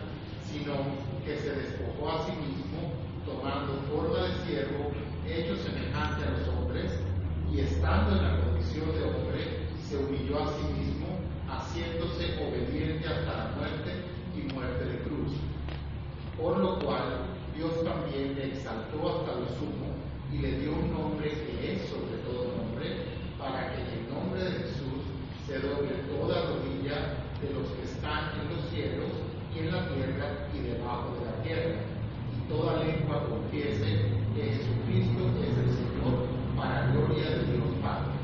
sino 0.50 0.74
que 1.24 1.36
se 1.38 1.52
despojó 1.52 2.10
a 2.10 2.26
sí 2.26 2.32
mismo, 2.32 2.92
tomando 3.24 3.80
forma 3.88 4.26
de 4.26 4.34
siervo, 4.44 4.90
hecho 5.26 5.56
semejante 5.56 6.24
a 6.26 6.30
los 6.30 6.48
hombres, 6.48 6.92
y 7.52 7.60
estando 7.60 8.16
en 8.16 8.22
la 8.24 8.40
condición 8.40 8.90
de 8.92 9.04
hombre, 9.04 9.68
se 9.80 9.96
humilló 9.96 10.42
a 10.42 10.48
sí 10.48 10.64
mismo, 10.76 11.06
haciéndose 11.48 12.34
obediente 12.42 13.06
hasta 13.06 13.36
la 13.36 13.54
muerte 13.56 13.92
y 14.34 14.52
muerte 14.52 14.84
de 14.84 14.98
cruz. 15.04 15.32
Por 16.36 16.58
lo 16.58 16.78
cual 16.80 17.26
Dios 17.56 17.72
también 17.84 18.34
le 18.34 18.48
exaltó 18.48 18.98
hasta 19.08 19.38
lo 19.38 19.46
sumo 19.50 19.94
y 20.32 20.38
le 20.38 20.58
dio 20.58 20.72
un 20.72 20.92
nombre 20.92 21.30
que 21.30 21.74
es 21.74 21.82
sobre 21.88 22.18
todo 22.26 22.56
nombre, 22.56 23.06
para 23.38 23.70
que 23.70 23.82
en 23.82 23.88
el 24.00 24.12
nombre 24.12 24.42
de 24.42 24.50
Jesús 24.50 25.04
se 25.46 25.60
doble 25.60 25.94
toda 26.10 26.46
rodilla 26.46 27.22
de 27.40 27.54
los 27.54 27.68
que 27.70 27.82
están 27.84 28.40
en 28.40 28.56
los 28.56 28.64
cielos 28.70 29.12
y 29.54 29.60
en 29.60 29.70
la 29.70 29.86
tierra 29.88 30.48
y 30.52 30.58
debajo 30.58 31.14
de 31.20 31.24
la 31.26 31.42
tierra, 31.42 31.80
y 32.34 32.48
toda 32.48 32.82
lengua 32.82 33.28
confiese 33.28 34.10
que 34.34 34.42
Jesucristo 34.42 35.22
es 35.40 35.56
el 35.58 35.70
Señor, 35.70 36.26
para 36.56 36.90
gloria 36.92 37.30
de 37.30 37.44
Dios 37.44 37.64
Padre. 37.82 38.14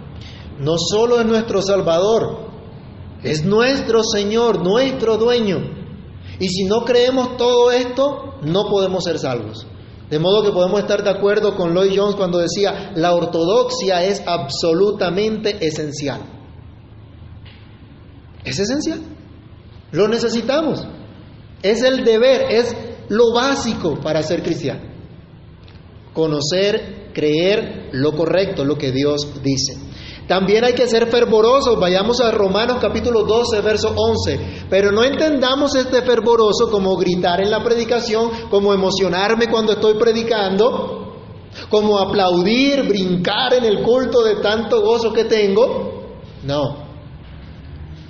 No 0.70 0.76
solo 0.78 1.18
es 1.18 1.26
nuestro 1.26 1.62
Salvador, 1.62 2.48
es 3.24 3.44
nuestro 3.44 4.04
Señor, 4.04 4.62
nuestro 4.62 5.16
dueño. 5.16 5.58
Y 6.38 6.48
si 6.48 6.62
no 6.62 6.84
creemos 6.84 7.36
todo 7.36 7.72
esto, 7.72 8.34
no 8.42 8.68
podemos 8.70 9.02
ser 9.02 9.18
salvos. 9.18 9.66
De 10.08 10.20
modo 10.20 10.44
que 10.44 10.52
podemos 10.52 10.78
estar 10.78 11.02
de 11.02 11.10
acuerdo 11.10 11.56
con 11.56 11.74
Lloyd 11.74 11.92
Jones 11.96 12.14
cuando 12.14 12.38
decía, 12.38 12.92
la 12.94 13.14
ortodoxia 13.14 14.04
es 14.04 14.22
absolutamente 14.24 15.66
esencial. 15.66 16.20
Es 18.44 18.60
esencial. 18.60 19.00
Lo 19.90 20.06
necesitamos. 20.06 20.86
Es 21.64 21.82
el 21.82 22.04
deber, 22.04 22.42
es 22.48 22.76
lo 23.08 23.34
básico 23.34 23.98
para 24.00 24.22
ser 24.22 24.44
cristiano. 24.44 24.82
Conocer, 26.14 27.10
creer 27.12 27.88
lo 27.90 28.12
correcto, 28.12 28.64
lo 28.64 28.78
que 28.78 28.92
Dios 28.92 29.42
dice. 29.42 29.89
También 30.30 30.62
hay 30.62 30.74
que 30.74 30.86
ser 30.86 31.08
fervorosos. 31.08 31.76
Vayamos 31.80 32.20
a 32.20 32.30
Romanos 32.30 32.76
capítulo 32.80 33.24
12, 33.24 33.62
verso 33.62 33.92
11. 33.96 34.66
Pero 34.70 34.92
no 34.92 35.02
entendamos 35.02 35.74
este 35.74 36.02
fervoroso 36.02 36.70
como 36.70 36.96
gritar 36.96 37.40
en 37.40 37.50
la 37.50 37.64
predicación, 37.64 38.30
como 38.48 38.72
emocionarme 38.72 39.48
cuando 39.48 39.72
estoy 39.72 39.94
predicando, 39.94 41.16
como 41.68 41.98
aplaudir, 41.98 42.86
brincar 42.86 43.54
en 43.54 43.64
el 43.64 43.82
culto 43.82 44.22
de 44.22 44.36
tanto 44.36 44.80
gozo 44.82 45.12
que 45.12 45.24
tengo. 45.24 46.12
No. 46.44 46.76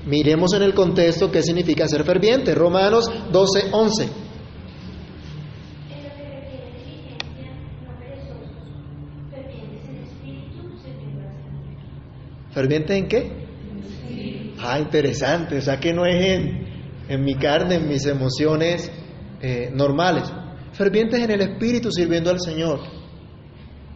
Miremos 0.05 0.53
en 0.53 0.63
el 0.65 0.75
contexto 0.75 1.31
qué 1.31 1.43
significa 1.43 1.89
ser 1.89 2.05
ferviente. 2.05 2.55
Romanos 2.55 3.11
12, 3.33 3.69
11. 3.73 4.09
¿Ferviente 12.61 12.95
en 12.95 13.09
qué? 13.09 13.33
Ah, 14.59 14.79
interesante. 14.79 15.57
O 15.57 15.63
sea 15.63 15.81
que 15.81 15.95
no 15.95 16.05
es 16.05 16.41
en, 17.09 17.25
mi 17.25 17.35
carne, 17.37 17.77
en 17.77 17.89
mis 17.89 18.05
emociones 18.05 18.93
eh, 19.41 19.71
normales. 19.73 20.31
Fervientes 20.75 21.21
en 21.21 21.31
el 21.31 21.41
Espíritu 21.41 21.91
sirviendo 21.91 22.29
al 22.29 22.39
Señor. 22.39 22.81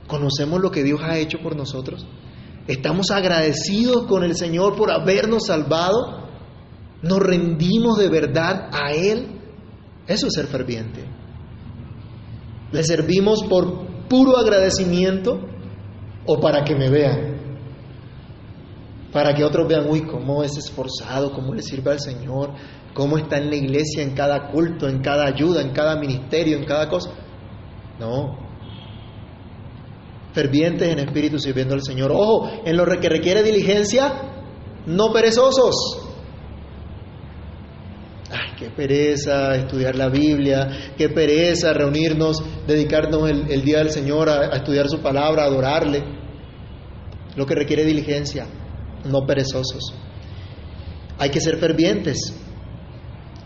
¿Conocemos 0.06 0.62
lo 0.62 0.70
que 0.70 0.82
Dios 0.82 0.98
ha 1.02 1.18
hecho 1.18 1.40
por 1.42 1.54
nosotros? 1.54 2.06
¿Estamos 2.66 3.10
agradecidos 3.10 4.06
con 4.06 4.24
el 4.24 4.34
Señor 4.34 4.76
por 4.76 4.90
habernos 4.90 5.48
salvado? 5.48 6.26
¿Nos 7.02 7.18
rendimos 7.18 7.98
de 7.98 8.08
verdad 8.08 8.70
a 8.72 8.92
Él? 8.92 9.40
Eso 10.06 10.28
es 10.28 10.32
ser 10.32 10.46
ferviente. 10.46 11.04
¿Le 12.72 12.82
servimos 12.82 13.44
por 13.44 14.08
puro 14.08 14.38
agradecimiento 14.38 15.38
o 16.24 16.40
para 16.40 16.64
que 16.64 16.74
me 16.74 16.88
vean? 16.88 17.33
Para 19.14 19.32
que 19.32 19.44
otros 19.44 19.68
vean, 19.68 19.88
uy, 19.88 20.02
cómo 20.02 20.42
es 20.42 20.56
esforzado, 20.56 21.30
cómo 21.30 21.54
le 21.54 21.62
sirve 21.62 21.92
al 21.92 22.00
Señor, 22.00 22.50
cómo 22.94 23.16
está 23.16 23.38
en 23.38 23.48
la 23.48 23.54
iglesia, 23.54 24.02
en 24.02 24.12
cada 24.12 24.48
culto, 24.50 24.88
en 24.88 25.02
cada 25.02 25.24
ayuda, 25.28 25.62
en 25.62 25.70
cada 25.70 25.94
ministerio, 25.94 26.58
en 26.58 26.64
cada 26.64 26.88
cosa. 26.88 27.10
No. 28.00 28.36
Fervientes 30.32 30.88
en 30.88 30.98
espíritu 30.98 31.38
sirviendo 31.38 31.74
al 31.74 31.82
Señor. 31.82 32.10
Ojo, 32.10 32.50
en 32.64 32.76
lo 32.76 32.84
que 32.86 33.08
requiere 33.08 33.44
diligencia, 33.44 34.12
no 34.86 35.12
perezosos. 35.12 35.76
Ay, 38.32 38.56
qué 38.58 38.70
pereza 38.70 39.54
estudiar 39.54 39.94
la 39.94 40.08
Biblia, 40.08 40.92
qué 40.98 41.08
pereza 41.08 41.72
reunirnos, 41.72 42.42
dedicarnos 42.66 43.30
el, 43.30 43.62
día 43.62 43.78
del 43.78 43.90
Señor 43.90 44.28
a, 44.28 44.54
a 44.54 44.56
estudiar 44.56 44.88
su 44.88 44.98
palabra, 44.98 45.44
a 45.44 45.46
adorarle. 45.46 46.02
Lo 47.36 47.46
que 47.46 47.54
requiere 47.54 47.84
diligencia, 47.84 48.48
no 49.04 49.26
perezosos. 49.26 49.94
Hay 51.18 51.30
que 51.30 51.40
ser 51.40 51.58
fervientes. 51.58 52.34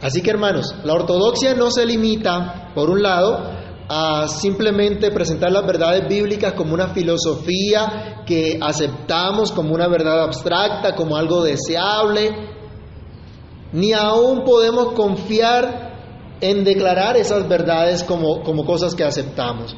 Así 0.00 0.22
que 0.22 0.30
hermanos, 0.30 0.74
la 0.84 0.94
ortodoxia 0.94 1.54
no 1.54 1.70
se 1.70 1.84
limita, 1.84 2.70
por 2.74 2.90
un 2.90 3.02
lado, 3.02 3.58
a 3.88 4.28
simplemente 4.28 5.10
presentar 5.10 5.50
las 5.50 5.66
verdades 5.66 6.06
bíblicas 6.08 6.52
como 6.52 6.74
una 6.74 6.88
filosofía 6.88 8.22
que 8.26 8.58
aceptamos 8.60 9.50
como 9.50 9.74
una 9.74 9.88
verdad 9.88 10.22
abstracta, 10.22 10.94
como 10.94 11.16
algo 11.16 11.42
deseable, 11.42 12.30
ni 13.72 13.92
aún 13.92 14.44
podemos 14.44 14.92
confiar 14.92 15.88
en 16.40 16.64
declarar 16.64 17.16
esas 17.16 17.48
verdades 17.48 18.04
como, 18.04 18.42
como 18.42 18.64
cosas 18.64 18.94
que 18.94 19.04
aceptamos. 19.04 19.74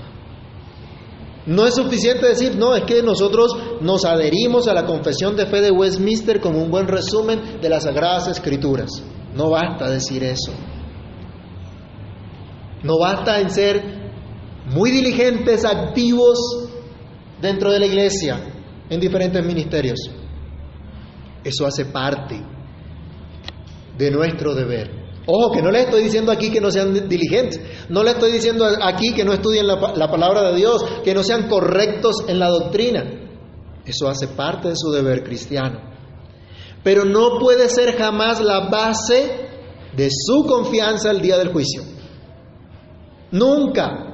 No 1.47 1.67
es 1.67 1.75
suficiente 1.75 2.27
decir, 2.27 2.57
no, 2.57 2.77
es 2.77 2.85
que 2.85 3.03
nosotros 3.03 3.57
nos 3.81 4.05
adherimos 4.05 4.69
a 4.69 4.75
la 4.75 4.85
confesión 4.85 5.37
de 5.37 5.47
fe 5.47 5.61
de 5.61 5.71
Westminster 5.71 6.41
como 6.41 6.63
un 6.63 6.71
buen 6.71 6.87
resumen 6.87 7.61
de 7.61 7.69
las 7.69 7.85
Sagradas 7.85 8.29
Escrituras. 8.29 8.91
No 9.35 9.51
basta 9.51 9.91
decir 9.91 10.23
eso. 10.23 10.53
No 12.83 12.99
basta 12.99 13.41
en 13.41 13.51
ser 13.51 13.83
muy 14.67 14.91
diligentes, 14.91 15.65
activos 15.65 16.39
dentro 17.41 17.73
de 17.73 17.79
la 17.79 17.87
iglesia, 17.87 18.39
en 18.89 19.01
diferentes 19.01 19.45
ministerios. 19.45 19.99
Eso 21.43 21.67
hace 21.67 21.87
parte 21.87 22.41
de 23.97 24.11
nuestro 24.11 24.55
deber. 24.55 25.00
Ojo, 25.33 25.53
que 25.53 25.63
no 25.63 25.71
le 25.71 25.83
estoy 25.83 26.03
diciendo 26.03 26.33
aquí 26.33 26.51
que 26.51 26.61
no 26.61 26.71
sean 26.71 27.09
diligentes, 27.09 27.61
no 27.89 28.03
le 28.03 28.11
estoy 28.11 28.33
diciendo 28.33 28.67
aquí 28.83 29.13
que 29.13 29.25
no 29.25 29.33
estudien 29.33 29.67
la, 29.67 29.93
la, 29.95 30.11
palabra 30.11 30.51
de 30.51 30.57
Dios, 30.57 30.85
que 31.05 31.15
no 31.15 31.23
sean 31.23 31.49
correctos 31.49 32.25
en 32.27 32.39
la 32.41 32.49
doctrina. 32.49 33.05
Eso 33.85 34.09
hace 34.09 34.29
parte 34.29 34.69
de 34.69 34.77
su 34.77 34.91
deber 34.91 35.23
cristiano. 35.23 35.81
Pero 36.83 37.05
no 37.05 37.39
puede 37.39 37.69
ser 37.69 37.97
jamás 37.97 38.41
la 38.41 38.69
base 38.69 39.49
de 39.97 40.09
su 40.11 40.47
confianza 40.47 41.11
el 41.11 41.21
día 41.21 41.39
del 41.39 41.53
juicio. 41.53 41.83
Nunca 43.31 44.11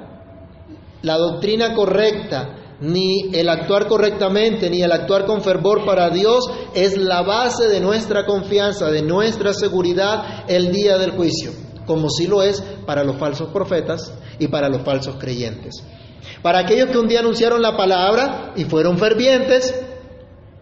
la 1.02 1.16
doctrina 1.16 1.74
correcta, 1.74 2.65
ni 2.80 3.34
el 3.34 3.48
actuar 3.48 3.86
correctamente, 3.86 4.68
ni 4.68 4.82
el 4.82 4.92
actuar 4.92 5.24
con 5.24 5.42
fervor 5.42 5.84
para 5.84 6.10
Dios 6.10 6.44
es 6.74 6.96
la 6.96 7.22
base 7.22 7.68
de 7.68 7.80
nuestra 7.80 8.26
confianza, 8.26 8.90
de 8.90 9.02
nuestra 9.02 9.54
seguridad 9.54 10.44
el 10.48 10.72
día 10.72 10.98
del 10.98 11.12
juicio, 11.12 11.52
como 11.86 12.10
sí 12.10 12.26
lo 12.26 12.42
es 12.42 12.60
para 12.84 13.04
los 13.04 13.16
falsos 13.16 13.48
profetas 13.50 14.12
y 14.38 14.48
para 14.48 14.68
los 14.68 14.82
falsos 14.82 15.16
creyentes. 15.16 15.82
Para 16.42 16.60
aquellos 16.60 16.90
que 16.90 16.98
un 16.98 17.08
día 17.08 17.20
anunciaron 17.20 17.62
la 17.62 17.76
palabra 17.76 18.52
y 18.56 18.64
fueron 18.64 18.98
fervientes, 18.98 19.74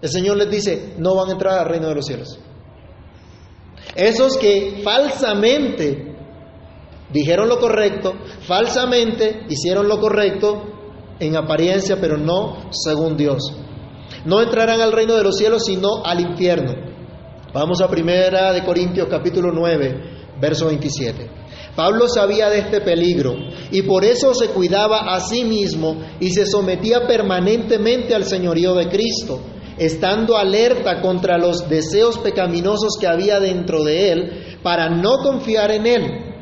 el 0.00 0.08
Señor 0.08 0.36
les 0.36 0.50
dice, 0.50 0.94
no 0.98 1.14
van 1.14 1.30
a 1.30 1.32
entrar 1.32 1.58
al 1.58 1.66
reino 1.66 1.88
de 1.88 1.94
los 1.94 2.06
cielos. 2.06 2.38
Esos 3.96 4.36
que 4.36 4.82
falsamente 4.84 6.14
dijeron 7.10 7.48
lo 7.48 7.58
correcto, 7.58 8.14
falsamente 8.40 9.46
hicieron 9.48 9.88
lo 9.88 10.00
correcto 10.00 10.73
en 11.18 11.36
apariencia, 11.36 11.96
pero 12.00 12.16
no 12.16 12.70
según 12.70 13.16
Dios. 13.16 13.52
No 14.24 14.40
entrarán 14.40 14.80
al 14.80 14.92
reino 14.92 15.14
de 15.14 15.22
los 15.22 15.36
cielos, 15.36 15.64
sino 15.64 16.04
al 16.04 16.20
infierno. 16.20 16.72
Vamos 17.52 17.80
a 17.80 17.88
primera 17.88 18.52
de 18.52 18.64
Corintios 18.64 19.08
capítulo 19.08 19.52
9, 19.52 20.38
verso 20.40 20.66
27. 20.66 21.30
Pablo 21.76 22.08
sabía 22.08 22.48
de 22.50 22.58
este 22.58 22.80
peligro 22.80 23.34
y 23.70 23.82
por 23.82 24.04
eso 24.04 24.32
se 24.34 24.48
cuidaba 24.48 25.14
a 25.14 25.20
sí 25.20 25.44
mismo 25.44 25.96
y 26.20 26.30
se 26.30 26.46
sometía 26.46 27.06
permanentemente 27.06 28.14
al 28.14 28.24
señorío 28.24 28.74
de 28.74 28.88
Cristo, 28.88 29.40
estando 29.76 30.36
alerta 30.36 31.00
contra 31.00 31.36
los 31.36 31.68
deseos 31.68 32.18
pecaminosos 32.18 32.96
que 33.00 33.08
había 33.08 33.40
dentro 33.40 33.82
de 33.82 34.12
él, 34.12 34.58
para 34.62 34.88
no 34.88 35.18
confiar 35.18 35.72
en 35.72 35.86
él, 35.86 36.33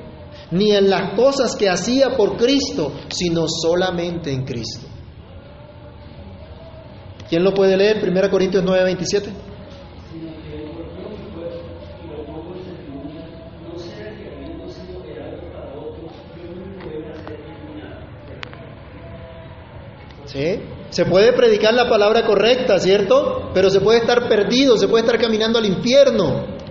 ni 0.52 0.70
en 0.70 0.88
las 0.88 1.14
cosas 1.14 1.56
que 1.56 1.68
hacía 1.68 2.16
por 2.16 2.36
Cristo, 2.36 2.92
sino 3.08 3.46
solamente 3.48 4.32
en 4.32 4.44
Cristo. 4.44 4.86
¿Quién 7.28 7.42
lo 7.42 7.54
puede 7.54 7.76
leer? 7.76 8.06
1 8.06 8.30
Corintios 8.30 8.62
9, 8.64 8.84
27. 8.84 9.32
¿Sí? 20.26 20.60
Se 20.90 21.06
puede 21.06 21.32
predicar 21.32 21.72
la 21.72 21.88
palabra 21.88 22.26
correcta, 22.26 22.78
¿cierto? 22.78 23.50
Pero 23.54 23.70
se 23.70 23.80
puede 23.80 24.00
estar 24.00 24.28
perdido, 24.28 24.76
se 24.76 24.88
puede 24.88 25.04
estar 25.04 25.18
caminando 25.18 25.58
al 25.58 25.66
infierno. 25.66 26.61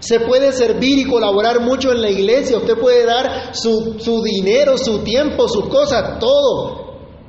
Se 0.00 0.20
puede 0.20 0.52
servir 0.52 0.98
y 0.98 1.04
colaborar 1.04 1.60
mucho 1.60 1.92
en 1.92 2.02
la 2.02 2.10
iglesia, 2.10 2.58
usted 2.58 2.78
puede 2.78 3.04
dar 3.06 3.54
su, 3.54 3.96
su 3.98 4.22
dinero, 4.22 4.76
su 4.76 5.00
tiempo, 5.00 5.48
sus 5.48 5.68
cosas, 5.68 6.18
todo. 6.18 6.86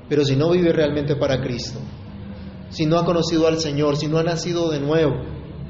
Pero 0.09 0.23
si 0.23 0.35
no 0.35 0.51
vive 0.51 0.71
realmente 0.71 1.15
para 1.15 1.41
Cristo, 1.41 1.79
si 2.69 2.85
no 2.85 2.97
ha 2.97 3.05
conocido 3.05 3.47
al 3.47 3.59
Señor, 3.59 3.97
si 3.97 4.07
no 4.07 4.17
ha 4.17 4.23
nacido 4.23 4.69
de 4.69 4.79
nuevo, 4.79 5.13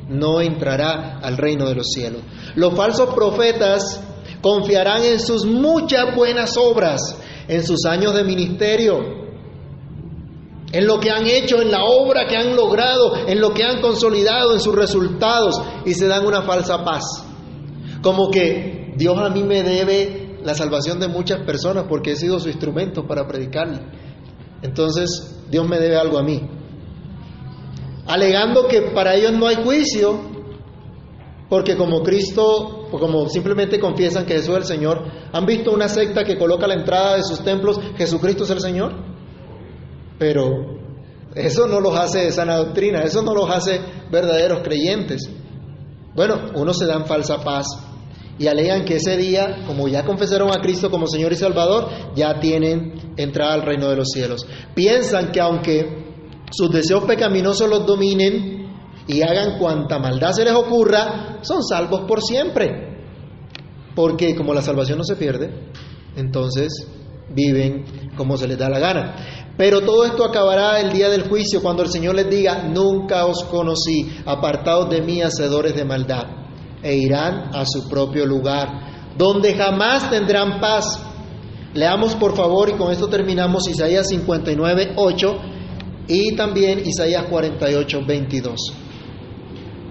no 0.10 0.42
entrará 0.42 1.20
al 1.20 1.38
reino 1.38 1.68
de 1.68 1.76
los 1.76 1.88
cielos. 1.92 2.22
Los 2.56 2.76
falsos 2.76 3.14
profetas 3.14 4.02
confiarán 4.42 5.04
en 5.04 5.20
sus 5.20 5.46
muchas 5.46 6.16
buenas 6.16 6.58
obras, 6.58 7.02
en 7.48 7.64
sus 7.64 7.86
años 7.86 8.16
de 8.16 8.24
ministerio, 8.24 9.27
en 10.72 10.86
lo 10.86 11.00
que 11.00 11.10
han 11.10 11.26
hecho, 11.26 11.62
en 11.62 11.72
la 11.72 11.84
obra 11.84 12.28
que 12.28 12.36
han 12.36 12.56
logrado, 12.56 13.16
en 13.28 13.40
lo 13.40 13.54
que 13.54 13.64
han 13.64 13.82
consolidado, 13.82 14.54
en 14.54 14.60
sus 14.60 14.76
resultados, 14.76 15.62
y 15.86 15.94
se 15.94 16.08
dan 16.08 16.26
una 16.26 16.42
falsa 16.42 16.84
paz. 16.84 17.04
Como 18.02 18.30
que 18.30 18.94
Dios 18.98 19.18
a 19.18 19.30
mí 19.30 19.44
me 19.44 19.64
debe 19.64 20.40
la 20.44 20.54
salvación 20.56 21.00
de 21.00 21.08
muchas 21.08 21.42
personas 21.42 21.86
porque 21.88 22.12
he 22.12 22.16
sido 22.16 22.40
su 22.40 22.50
instrumento 22.50 23.08
para 23.08 23.28
predicarle. 23.28 23.80
Entonces, 24.62 25.42
Dios 25.50 25.68
me 25.68 25.80
debe 25.80 25.98
algo 25.98 26.18
a 26.18 26.24
mí. 26.24 26.42
Alegando 28.06 28.68
que 28.68 28.82
para 28.94 29.16
ellos 29.16 29.34
no 29.34 29.48
hay 29.48 29.56
juicio, 29.64 30.20
porque 31.50 31.78
como 31.78 32.04
Cristo, 32.04 32.88
o 32.92 33.00
como 33.00 33.30
simplemente 33.30 33.80
confiesan 33.80 34.26
que 34.26 34.34
Jesús 34.34 34.50
es 34.50 34.58
el 34.58 34.66
Señor, 34.66 35.04
¿han 35.32 35.46
visto 35.46 35.72
una 35.72 35.88
secta 35.88 36.24
que 36.24 36.38
coloca 36.38 36.66
a 36.66 36.70
la 36.70 36.76
entrada 36.76 37.16
de 37.16 37.24
sus 37.24 37.40
templos 37.42 37.80
Jesucristo 37.98 38.44
es 38.44 38.50
el 38.50 38.60
Señor? 38.60 39.17
Pero 40.18 40.80
eso 41.36 41.68
no 41.68 41.80
los 41.80 41.96
hace 41.98 42.26
de 42.26 42.32
sana 42.32 42.58
doctrina, 42.58 43.02
eso 43.02 43.22
no 43.22 43.34
los 43.34 43.50
hace 43.50 43.80
verdaderos 44.12 44.62
creyentes. 44.64 45.30
Bueno, 46.16 46.52
unos 46.56 46.78
se 46.78 46.86
dan 46.86 47.06
falsa 47.06 47.44
paz 47.44 47.68
y 48.40 48.48
alegan 48.48 48.86
que 48.86 48.96
ese 48.96 49.18
día, 49.18 49.64
como 49.68 49.88
ya 49.88 50.06
confesaron 50.06 50.50
a 50.50 50.62
Cristo 50.62 50.90
como 50.90 51.08
Señor 51.08 51.34
y 51.34 51.36
Salvador, 51.36 51.90
ya 52.16 52.40
tienen 52.40 53.14
entrada 53.18 53.54
al 53.54 53.64
reino 53.64 53.90
de 53.90 53.98
los 53.98 54.08
cielos. 54.10 54.46
Piensan 54.74 55.32
que 55.32 55.42
aunque 55.42 56.06
sus 56.52 56.72
deseos 56.72 57.04
pecaminosos 57.04 57.70
los 57.70 57.86
dominen, 57.86 58.58
y 59.08 59.22
hagan 59.22 59.58
cuanta 59.58 60.00
maldad 60.00 60.34
se 60.34 60.44
les 60.44 60.54
ocurra, 60.54 61.40
son 61.42 61.64
salvos 61.64 62.02
por 62.02 62.22
siempre. 62.22 62.98
Porque 63.96 64.36
como 64.36 64.54
la 64.54 64.62
salvación 64.62 64.98
no 64.98 65.04
se 65.04 65.16
pierde, 65.16 65.72
entonces 66.16 66.88
viven 67.34 68.12
como 68.16 68.38
se 68.38 68.48
les 68.48 68.58
da 68.58 68.70
la 68.70 68.80
gana. 68.80 69.16
Pero 69.58 69.82
todo 69.82 70.06
esto 70.06 70.24
acabará 70.24 70.80
el 70.80 70.92
día 70.92 71.10
del 71.10 71.28
juicio, 71.28 71.62
cuando 71.62 71.84
el 71.84 71.90
Señor 71.90 72.16
les 72.16 72.30
diga, 72.30 72.64
nunca 72.64 73.26
os 73.26 73.44
conocí, 73.46 74.08
apartados 74.26 74.90
de 74.90 75.02
mí, 75.02 75.22
hacedores 75.22 75.76
de 75.76 75.84
maldad, 75.84 76.26
e 76.84 76.96
irán 76.96 77.50
a 77.56 77.66
su 77.66 77.90
propio 77.90 78.26
lugar, 78.26 79.16
donde 79.18 79.56
jamás 79.56 80.10
tendrán 80.12 80.60
paz. 80.60 81.00
Leamos 81.74 82.16
por 82.16 82.36
favor, 82.36 82.70
y 82.70 82.74
con 82.74 82.92
esto 82.92 83.08
terminamos 83.08 83.68
Isaías 83.68 84.08
59, 84.08 84.94
8 84.96 85.38
y 86.08 86.36
también 86.36 86.80
Isaías 86.86 87.26
48, 87.30 88.00
22 88.08 88.74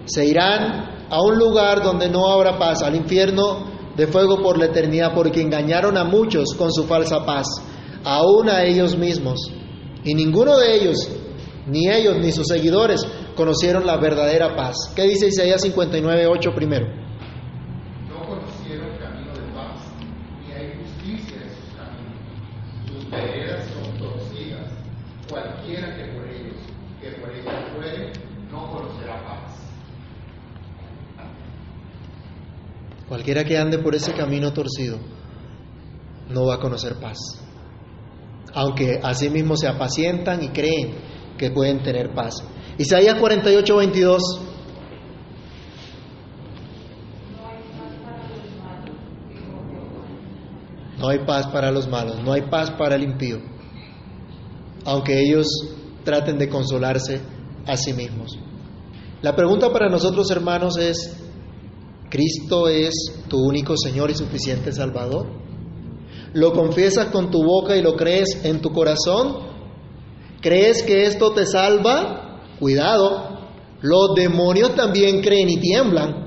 se 0.06 0.24
irán 0.24 1.06
a 1.10 1.20
un 1.20 1.36
lugar 1.36 1.82
donde 1.82 2.08
no 2.08 2.28
habrá 2.28 2.58
paz, 2.58 2.82
al 2.82 2.94
infierno 2.94 3.66
de 3.96 4.06
fuego 4.06 4.42
por 4.42 4.58
la 4.58 4.66
eternidad, 4.66 5.12
porque 5.14 5.40
engañaron 5.40 5.96
a 5.96 6.04
muchos 6.04 6.54
con 6.54 6.72
su 6.72 6.84
falsa 6.84 7.24
paz, 7.24 7.46
aún 8.04 8.48
a 8.48 8.64
ellos 8.64 8.96
mismos. 8.96 9.52
Y 10.06 10.14
ninguno 10.14 10.56
de 10.56 10.76
ellos, 10.76 11.10
ni 11.66 11.90
ellos 11.90 12.16
ni 12.18 12.30
sus 12.30 12.46
seguidores, 12.46 13.04
conocieron 13.34 13.84
la 13.84 13.96
verdadera 13.96 14.54
paz. 14.54 14.92
¿Qué 14.94 15.02
dice 15.02 15.26
Isaías 15.26 15.60
59, 15.62 16.28
8 16.28 16.54
primero? 16.54 16.86
No 18.08 18.24
conocieron 18.24 18.96
camino 18.98 19.32
de 19.32 19.52
paz, 19.52 19.82
ni 20.46 20.52
hay 20.52 20.74
justicia 20.78 21.42
en 21.42 21.50
sus 21.50 21.74
caminos. 21.74 22.22
Sus 22.86 23.10
veredas 23.10 23.68
son 23.68 23.98
torcidas. 23.98 24.72
Cualquiera 25.28 25.96
que 25.96 26.04
por 26.12 26.28
ellos, 26.28 26.56
que 27.00 27.10
por 27.20 27.30
ellos 27.30 27.54
fuere, 27.74 28.12
no 28.52 28.70
conocerá 28.70 29.24
paz. 29.24 29.56
Cualquiera 33.08 33.42
que 33.42 33.58
ande 33.58 33.78
por 33.78 33.96
ese 33.96 34.12
camino 34.12 34.52
torcido 34.52 35.00
no 36.28 36.46
va 36.46 36.54
a 36.54 36.60
conocer 36.60 36.94
paz. 37.00 37.45
Aunque 38.54 39.00
asimismo 39.02 39.56
se 39.56 39.68
apacientan 39.68 40.42
y 40.42 40.48
creen 40.48 40.94
que 41.36 41.50
pueden 41.50 41.82
tener 41.82 42.14
paz. 42.14 42.42
Isaías 42.78 43.16
48, 43.18 43.76
22. 43.76 44.22
No 50.98 51.08
hay 51.08 51.18
paz 51.26 51.46
para 51.48 51.70
los 51.70 51.88
malos, 51.88 52.22
no 52.24 52.32
hay 52.32 52.42
paz 52.42 52.70
para 52.70 52.96
el 52.96 53.02
impío. 53.02 53.38
Aunque 54.84 55.20
ellos 55.20 55.46
traten 56.04 56.38
de 56.38 56.48
consolarse 56.48 57.20
a 57.66 57.76
sí 57.76 57.92
mismos. 57.92 58.38
La 59.22 59.34
pregunta 59.34 59.72
para 59.72 59.88
nosotros, 59.88 60.30
hermanos, 60.30 60.78
es, 60.78 61.16
¿Cristo 62.08 62.68
es 62.68 62.94
tu 63.28 63.38
único 63.38 63.76
Señor 63.76 64.10
y 64.10 64.14
suficiente 64.14 64.72
Salvador? 64.72 65.45
¿Lo 66.32 66.52
confiesas 66.52 67.06
con 67.06 67.30
tu 67.30 67.42
boca 67.42 67.76
y 67.76 67.82
lo 67.82 67.94
crees 67.94 68.44
en 68.44 68.60
tu 68.60 68.70
corazón? 68.70 69.46
¿Crees 70.40 70.82
que 70.82 71.04
esto 71.04 71.32
te 71.32 71.46
salva? 71.46 72.42
Cuidado, 72.58 73.36
los 73.82 74.14
demonios 74.14 74.74
también 74.74 75.20
creen 75.20 75.48
y 75.50 75.56
tiemblan. 75.56 76.26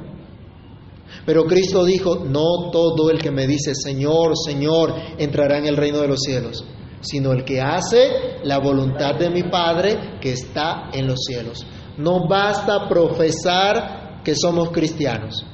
Pero 1.25 1.45
Cristo 1.45 1.85
dijo, 1.85 2.23
no 2.25 2.71
todo 2.71 3.09
el 3.09 3.19
que 3.19 3.31
me 3.31 3.45
dice 3.45 3.73
Señor, 3.75 4.33
Señor, 4.37 4.93
entrará 5.17 5.57
en 5.57 5.67
el 5.67 5.77
reino 5.77 5.99
de 5.99 6.07
los 6.07 6.21
cielos, 6.21 6.65
sino 7.01 7.31
el 7.31 7.43
que 7.43 7.61
hace 7.61 8.39
la 8.43 8.59
voluntad 8.59 9.15
de 9.15 9.29
mi 9.29 9.43
Padre 9.43 10.17
que 10.21 10.31
está 10.31 10.89
en 10.91 11.07
los 11.07 11.19
cielos. 11.25 11.65
No 11.97 12.27
basta 12.27 12.87
profesar 12.87 14.21
que 14.23 14.35
somos 14.35 14.69
cristianos. 14.69 15.45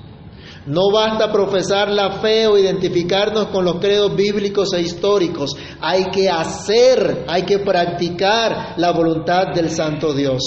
No 0.68 0.92
basta 0.92 1.32
profesar 1.32 1.92
la 1.92 2.20
fe 2.22 2.48
o 2.48 2.58
identificarnos 2.58 3.48
con 3.48 3.66
los 3.66 3.76
credos 3.76 4.16
bíblicos 4.16 4.74
e 4.74 4.82
históricos. 4.82 5.52
Hay 5.80 6.06
que 6.06 6.28
hacer, 6.28 7.26
hay 7.28 7.44
que 7.44 7.60
practicar 7.60 8.74
la 8.78 8.92
voluntad 8.92 9.54
del 9.54 9.70
Santo 9.70 10.14
Dios. 10.14 10.42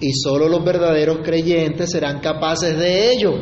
Y 0.00 0.12
solo 0.12 0.48
los 0.48 0.62
verdaderos 0.62 1.20
creyentes 1.24 1.90
serán 1.90 2.20
capaces 2.20 2.78
de 2.78 3.10
ello. 3.10 3.32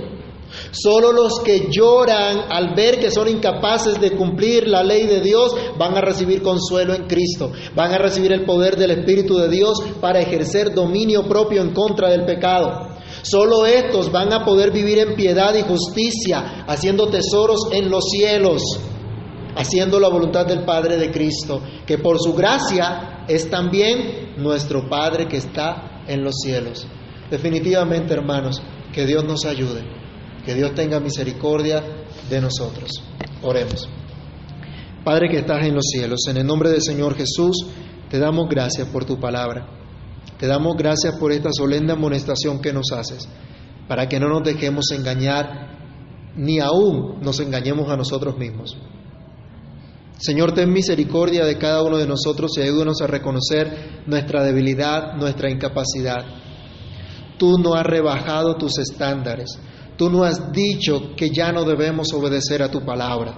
Solo 0.70 1.12
los 1.12 1.40
que 1.40 1.68
lloran 1.70 2.44
al 2.50 2.74
ver 2.76 3.00
que 3.00 3.11
son 3.11 3.26
incapaces 3.28 4.00
de 4.00 4.12
cumplir 4.12 4.68
la 4.68 4.84
ley 4.84 5.07
de 5.07 5.20
Dios 5.20 5.54
van 5.76 5.96
a 5.96 6.00
recibir 6.00 6.40
consuelo 6.40 6.94
en 6.94 7.09
Cristo, 7.09 7.50
van 7.74 7.92
a 7.92 7.98
recibir 7.98 8.32
el 8.32 8.44
poder 8.44 8.76
del 8.76 8.92
Espíritu 8.92 9.36
de 9.38 9.48
Dios 9.48 9.82
para 10.00 10.20
ejercer 10.20 10.72
dominio 10.72 11.24
propio 11.24 11.62
en 11.62 11.74
contra 11.74 12.11
del 12.11 12.24
pecado. 12.24 12.95
Solo 13.29 13.66
estos 13.66 14.12
van 14.12 14.33
a 14.33 14.45
poder 14.45 14.70
vivir 14.70 14.99
en 14.99 15.16
piedad 15.16 15.53
y 15.57 15.62
justicia, 15.62 16.64
haciendo 16.68 17.09
tesoros 17.09 17.59
en 17.72 17.91
los 17.91 18.05
cielos, 18.05 18.62
haciendo 19.57 19.99
la 19.99 20.09
voluntad 20.09 20.47
del 20.47 20.64
Padre 20.64 20.97
de 20.97 21.11
Cristo, 21.11 21.61
que 21.85 21.99
por 21.99 22.18
su 22.20 22.35
gracia 22.35 23.24
es 23.27 23.51
también 23.51 24.35
nuestro 24.37 24.89
Padre 24.89 25.27
que 25.27 25.39
está 25.39 26.05
en 26.07 26.22
los 26.22 26.37
cielos. 26.37 26.87
Definitivamente, 27.29 28.14
hermanos, 28.14 28.62
que 28.93 29.07
Dios 29.07 29.24
nos 29.24 29.45
ayude, 29.45 29.83
que 30.45 30.55
Dios 30.55 30.72
tenga 30.74 31.01
misericordia 31.01 31.83
de 32.31 32.41
nosotros. 32.41 32.91
Oremos. 33.43 33.89
Padre 35.05 35.29
que 35.29 35.39
estás 35.39 35.66
en 35.66 35.74
los 35.74 35.87
cielos, 35.87 36.20
en 36.29 36.37
el 36.37 36.47
nombre 36.47 36.70
del 36.70 36.83
Señor 36.83 37.16
Jesús, 37.16 37.66
te 38.09 38.20
damos 38.20 38.49
gracias 38.49 38.87
por 38.89 39.05
tu 39.05 39.18
palabra. 39.18 39.86
Te 40.39 40.47
damos 40.47 40.76
gracias 40.76 41.16
por 41.18 41.32
esta 41.32 41.51
solemne 41.53 41.93
amonestación 41.93 42.61
que 42.61 42.72
nos 42.72 42.93
haces, 42.93 43.28
para 43.89 44.09
que 44.09 44.20
no 44.20 44.28
nos 44.28 44.43
dejemos 44.43 44.91
engañar, 44.93 45.76
ni 46.37 46.61
aún 46.61 47.20
nos 47.22 47.41
engañemos 47.41 47.91
a 47.91 47.97
nosotros 47.97 48.37
mismos. 48.37 48.76
Señor, 50.18 50.53
ten 50.53 50.72
misericordia 50.72 51.45
de 51.45 51.59
cada 51.59 51.82
uno 51.82 51.99
de 51.99 52.07
nosotros 52.07 52.53
y 52.57 52.62
ayúdanos 52.62 53.01
a 53.03 53.07
reconocer 53.07 54.03
nuestra 54.07 54.43
debilidad, 54.43 55.14
nuestra 55.16 55.51
incapacidad. 55.51 56.24
Tú 57.39 57.59
no 57.59 57.74
has 57.74 57.84
rebajado 57.84 58.57
tus 58.57 58.78
estándares. 58.78 59.59
Tú 59.97 60.11
no 60.11 60.24
has 60.24 60.53
dicho 60.53 61.14
que 61.16 61.30
ya 61.30 61.53
no 61.53 61.64
debemos 61.64 62.12
obedecer 62.14 62.62
a 62.62 62.70
tu 62.70 62.84
palabra. 62.84 63.34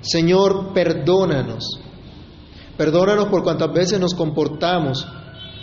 Señor, 0.00 0.72
perdónanos. 0.72 1.80
Perdónanos 2.76 3.26
por 3.26 3.42
cuantas 3.42 3.72
veces 3.72 3.98
nos 4.00 4.14
comportamos 4.14 5.06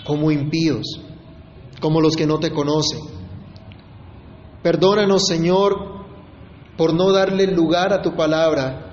como 0.06 0.32
impíos, 0.32 1.02
como 1.82 2.00
los 2.00 2.16
que 2.16 2.28
no 2.28 2.40
te 2.40 2.52
conocen. 2.52 3.02
Perdónanos, 4.62 5.24
Señor, 5.28 6.06
por 6.78 6.94
no 6.94 7.12
darle 7.12 7.48
lugar 7.48 7.92
a 7.92 8.02
tu 8.02 8.16
palabra 8.16 8.86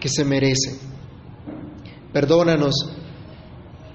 que 0.00 0.08
se 0.08 0.24
merece. 0.24 0.78
Perdónanos 2.12 2.74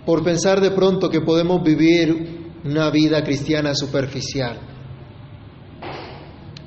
por 0.06 0.24
pensar 0.24 0.62
de 0.62 0.72
pronto 0.72 1.10
que 1.10 1.22
podemos 1.22 1.64
vivir 1.64 2.52
una 2.64 2.90
vida 2.90 3.24
cristiana 3.24 3.74
superficial. 3.76 4.58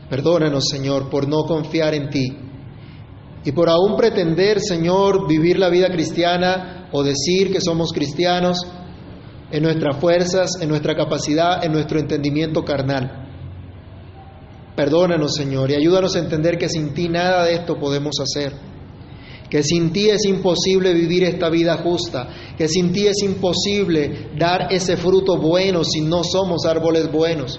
Perdónanos, 0.08 0.64
Señor, 0.68 1.08
por 1.08 1.28
no 1.28 1.44
confiar 1.44 1.94
en 1.94 2.10
ti 2.10 2.36
y 3.44 3.52
por 3.52 3.68
aún 3.68 3.96
pretender, 3.96 4.60
Señor, 4.60 5.26
vivir 5.26 5.58
la 5.58 5.70
vida 5.70 5.88
cristiana 5.88 6.88
o 6.92 7.02
decir 7.02 7.52
que 7.52 7.60
somos 7.60 7.92
cristianos 7.92 8.58
en 9.50 9.62
nuestras 9.62 9.96
fuerzas, 9.98 10.50
en 10.60 10.68
nuestra 10.68 10.94
capacidad, 10.94 11.64
en 11.64 11.72
nuestro 11.72 11.98
entendimiento 11.98 12.64
carnal. 12.64 13.26
Perdónanos, 14.76 15.34
Señor, 15.34 15.70
y 15.70 15.74
ayúdanos 15.74 16.16
a 16.16 16.20
entender 16.20 16.56
que 16.56 16.68
sin 16.68 16.94
ti 16.94 17.08
nada 17.08 17.44
de 17.44 17.54
esto 17.54 17.78
podemos 17.78 18.14
hacer 18.20 18.70
que 19.50 19.64
sin 19.64 19.92
ti 19.92 20.08
es 20.08 20.24
imposible 20.26 20.94
vivir 20.94 21.24
esta 21.24 21.50
vida 21.50 21.76
justa, 21.78 22.28
que 22.56 22.68
sin 22.68 22.92
ti 22.92 23.08
es 23.08 23.20
imposible 23.24 24.30
dar 24.38 24.72
ese 24.72 24.96
fruto 24.96 25.36
bueno 25.36 25.82
si 25.82 26.00
no 26.02 26.22
somos 26.22 26.64
árboles 26.64 27.10
buenos. 27.10 27.58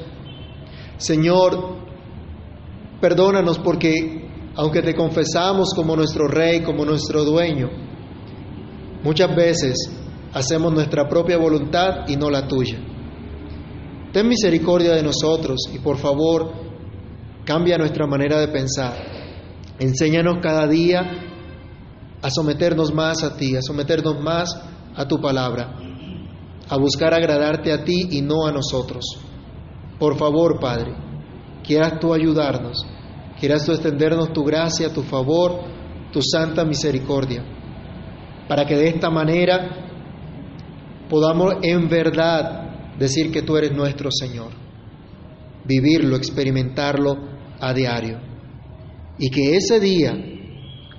Señor, 0.98 1.76
perdónanos 3.02 3.60
porque 3.60 4.30
aunque 4.56 4.82
te 4.82 4.96
confesamos 4.96 5.74
como 5.76 5.96
nuestro 5.96 6.28
rey, 6.28 6.62
como 6.62 6.86
nuestro 6.86 7.26
dueño, 7.26 7.70
muchas 9.04 9.36
veces 9.36 9.76
hacemos 10.34 10.74
nuestra 10.74 11.08
propia 11.08 11.38
voluntad 11.38 12.08
y 12.08 12.16
no 12.16 12.30
la 12.30 12.48
tuya. 12.48 12.80
Ten 14.12 14.28
misericordia 14.28 14.94
de 14.94 15.04
nosotros 15.04 15.70
y 15.74 15.80
por 15.80 15.98
favor 15.98 16.52
cambia 17.46 17.78
nuestra 17.78 18.06
manera 18.08 18.40
de 18.40 18.48
pensar. 18.50 18.94
Enséñanos 19.80 20.38
cada 20.42 20.68
día 20.68 21.02
a 22.22 22.30
someternos 22.30 22.94
más 22.94 23.24
a 23.24 23.36
ti, 23.36 23.56
a 23.56 23.62
someternos 23.62 24.22
más 24.22 24.50
a 24.96 25.08
tu 25.08 25.20
palabra, 25.20 25.76
a 26.70 26.78
buscar 26.78 27.14
agradarte 27.14 27.72
a 27.72 27.84
ti 27.84 28.08
y 28.12 28.22
no 28.22 28.46
a 28.46 28.52
nosotros. 28.52 29.04
Por 29.98 30.18
favor, 30.18 30.60
Padre, 30.60 30.94
quieras 31.64 32.00
tú 32.00 32.14
ayudarnos, 32.14 32.86
quieras 33.40 33.66
tú 33.66 33.72
extendernos 33.72 34.34
tu 34.34 34.44
gracia, 34.44 34.94
tu 34.94 35.04
favor, 35.04 35.62
tu 36.12 36.22
santa 36.22 36.66
misericordia, 36.66 37.44
para 38.48 38.66
que 38.66 38.76
de 38.76 38.90
esta 38.90 39.10
manera 39.10 39.91
podamos 41.12 41.58
en 41.62 41.88
verdad 41.88 42.98
decir 42.98 43.32
que 43.32 43.44
tú 43.44 43.56
eres 43.58 43.72
nuestro 43.74 44.10
Señor, 44.12 44.52
vivirlo, 45.66 46.16
experimentarlo 46.16 47.18
a 47.60 47.72
diario, 47.72 48.18
y 49.20 49.30
que 49.30 49.58
ese 49.58 49.80
día 49.80 50.14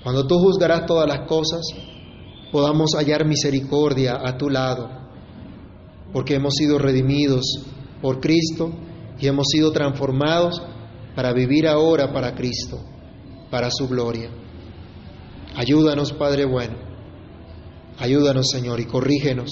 cuando 0.03 0.27
tú 0.27 0.37
juzgarás 0.39 0.85
todas 0.87 1.07
las 1.07 1.29
cosas, 1.29 1.61
podamos 2.51 2.91
hallar 2.97 3.25
misericordia 3.25 4.19
a 4.21 4.37
tu 4.37 4.51
lado, 4.51 4.91
porque 6.13 6.35
hemos 6.35 6.55
sido 6.55 6.79
redimidos 6.79 7.45
por 8.01 8.21
Cristo 8.21 8.73
y 9.21 9.29
hemos 9.29 9.47
sido 9.49 9.71
transformados 9.71 10.61
para 11.15 11.33
vivir 11.33 11.69
ahora 11.69 12.13
para 12.13 12.35
Cristo, 12.35 12.81
para 13.51 13.71
su 13.71 13.87
gloria. 13.87 14.29
Ayúdanos, 15.55 16.13
Padre 16.13 16.47
bueno. 16.47 16.75
Ayúdanos, 17.99 18.49
Señor, 18.51 18.81
y 18.81 18.87
corrígenos. 18.87 19.51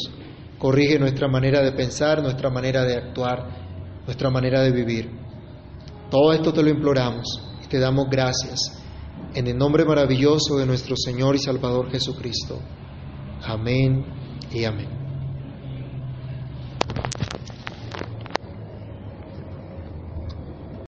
Corrige 0.61 0.99
nuestra 0.99 1.27
manera 1.27 1.63
de 1.63 1.73
pensar, 1.73 2.23
nuestra 2.23 2.51
manera 2.51 2.85
de 2.85 2.95
actuar, 2.95 3.49
nuestra 4.05 4.29
manera 4.29 4.61
de 4.61 4.71
vivir. 4.71 5.11
Todo 6.11 6.35
esto 6.35 6.53
te 6.53 6.63
lo 6.63 6.69
imploramos 6.69 7.57
y 7.65 7.67
te 7.67 7.79
damos 7.79 8.11
gracias 8.11 8.79
en 9.35 9.47
el 9.47 9.57
nombre 9.57 9.87
maravilloso 9.87 10.59
de 10.59 10.67
nuestro 10.67 10.97
Señor 10.97 11.35
y 11.35 11.39
Salvador 11.39 11.91
Jesucristo. 11.91 12.61
Amén 13.43 14.05
y 14.53 14.65
amén. 14.65 15.00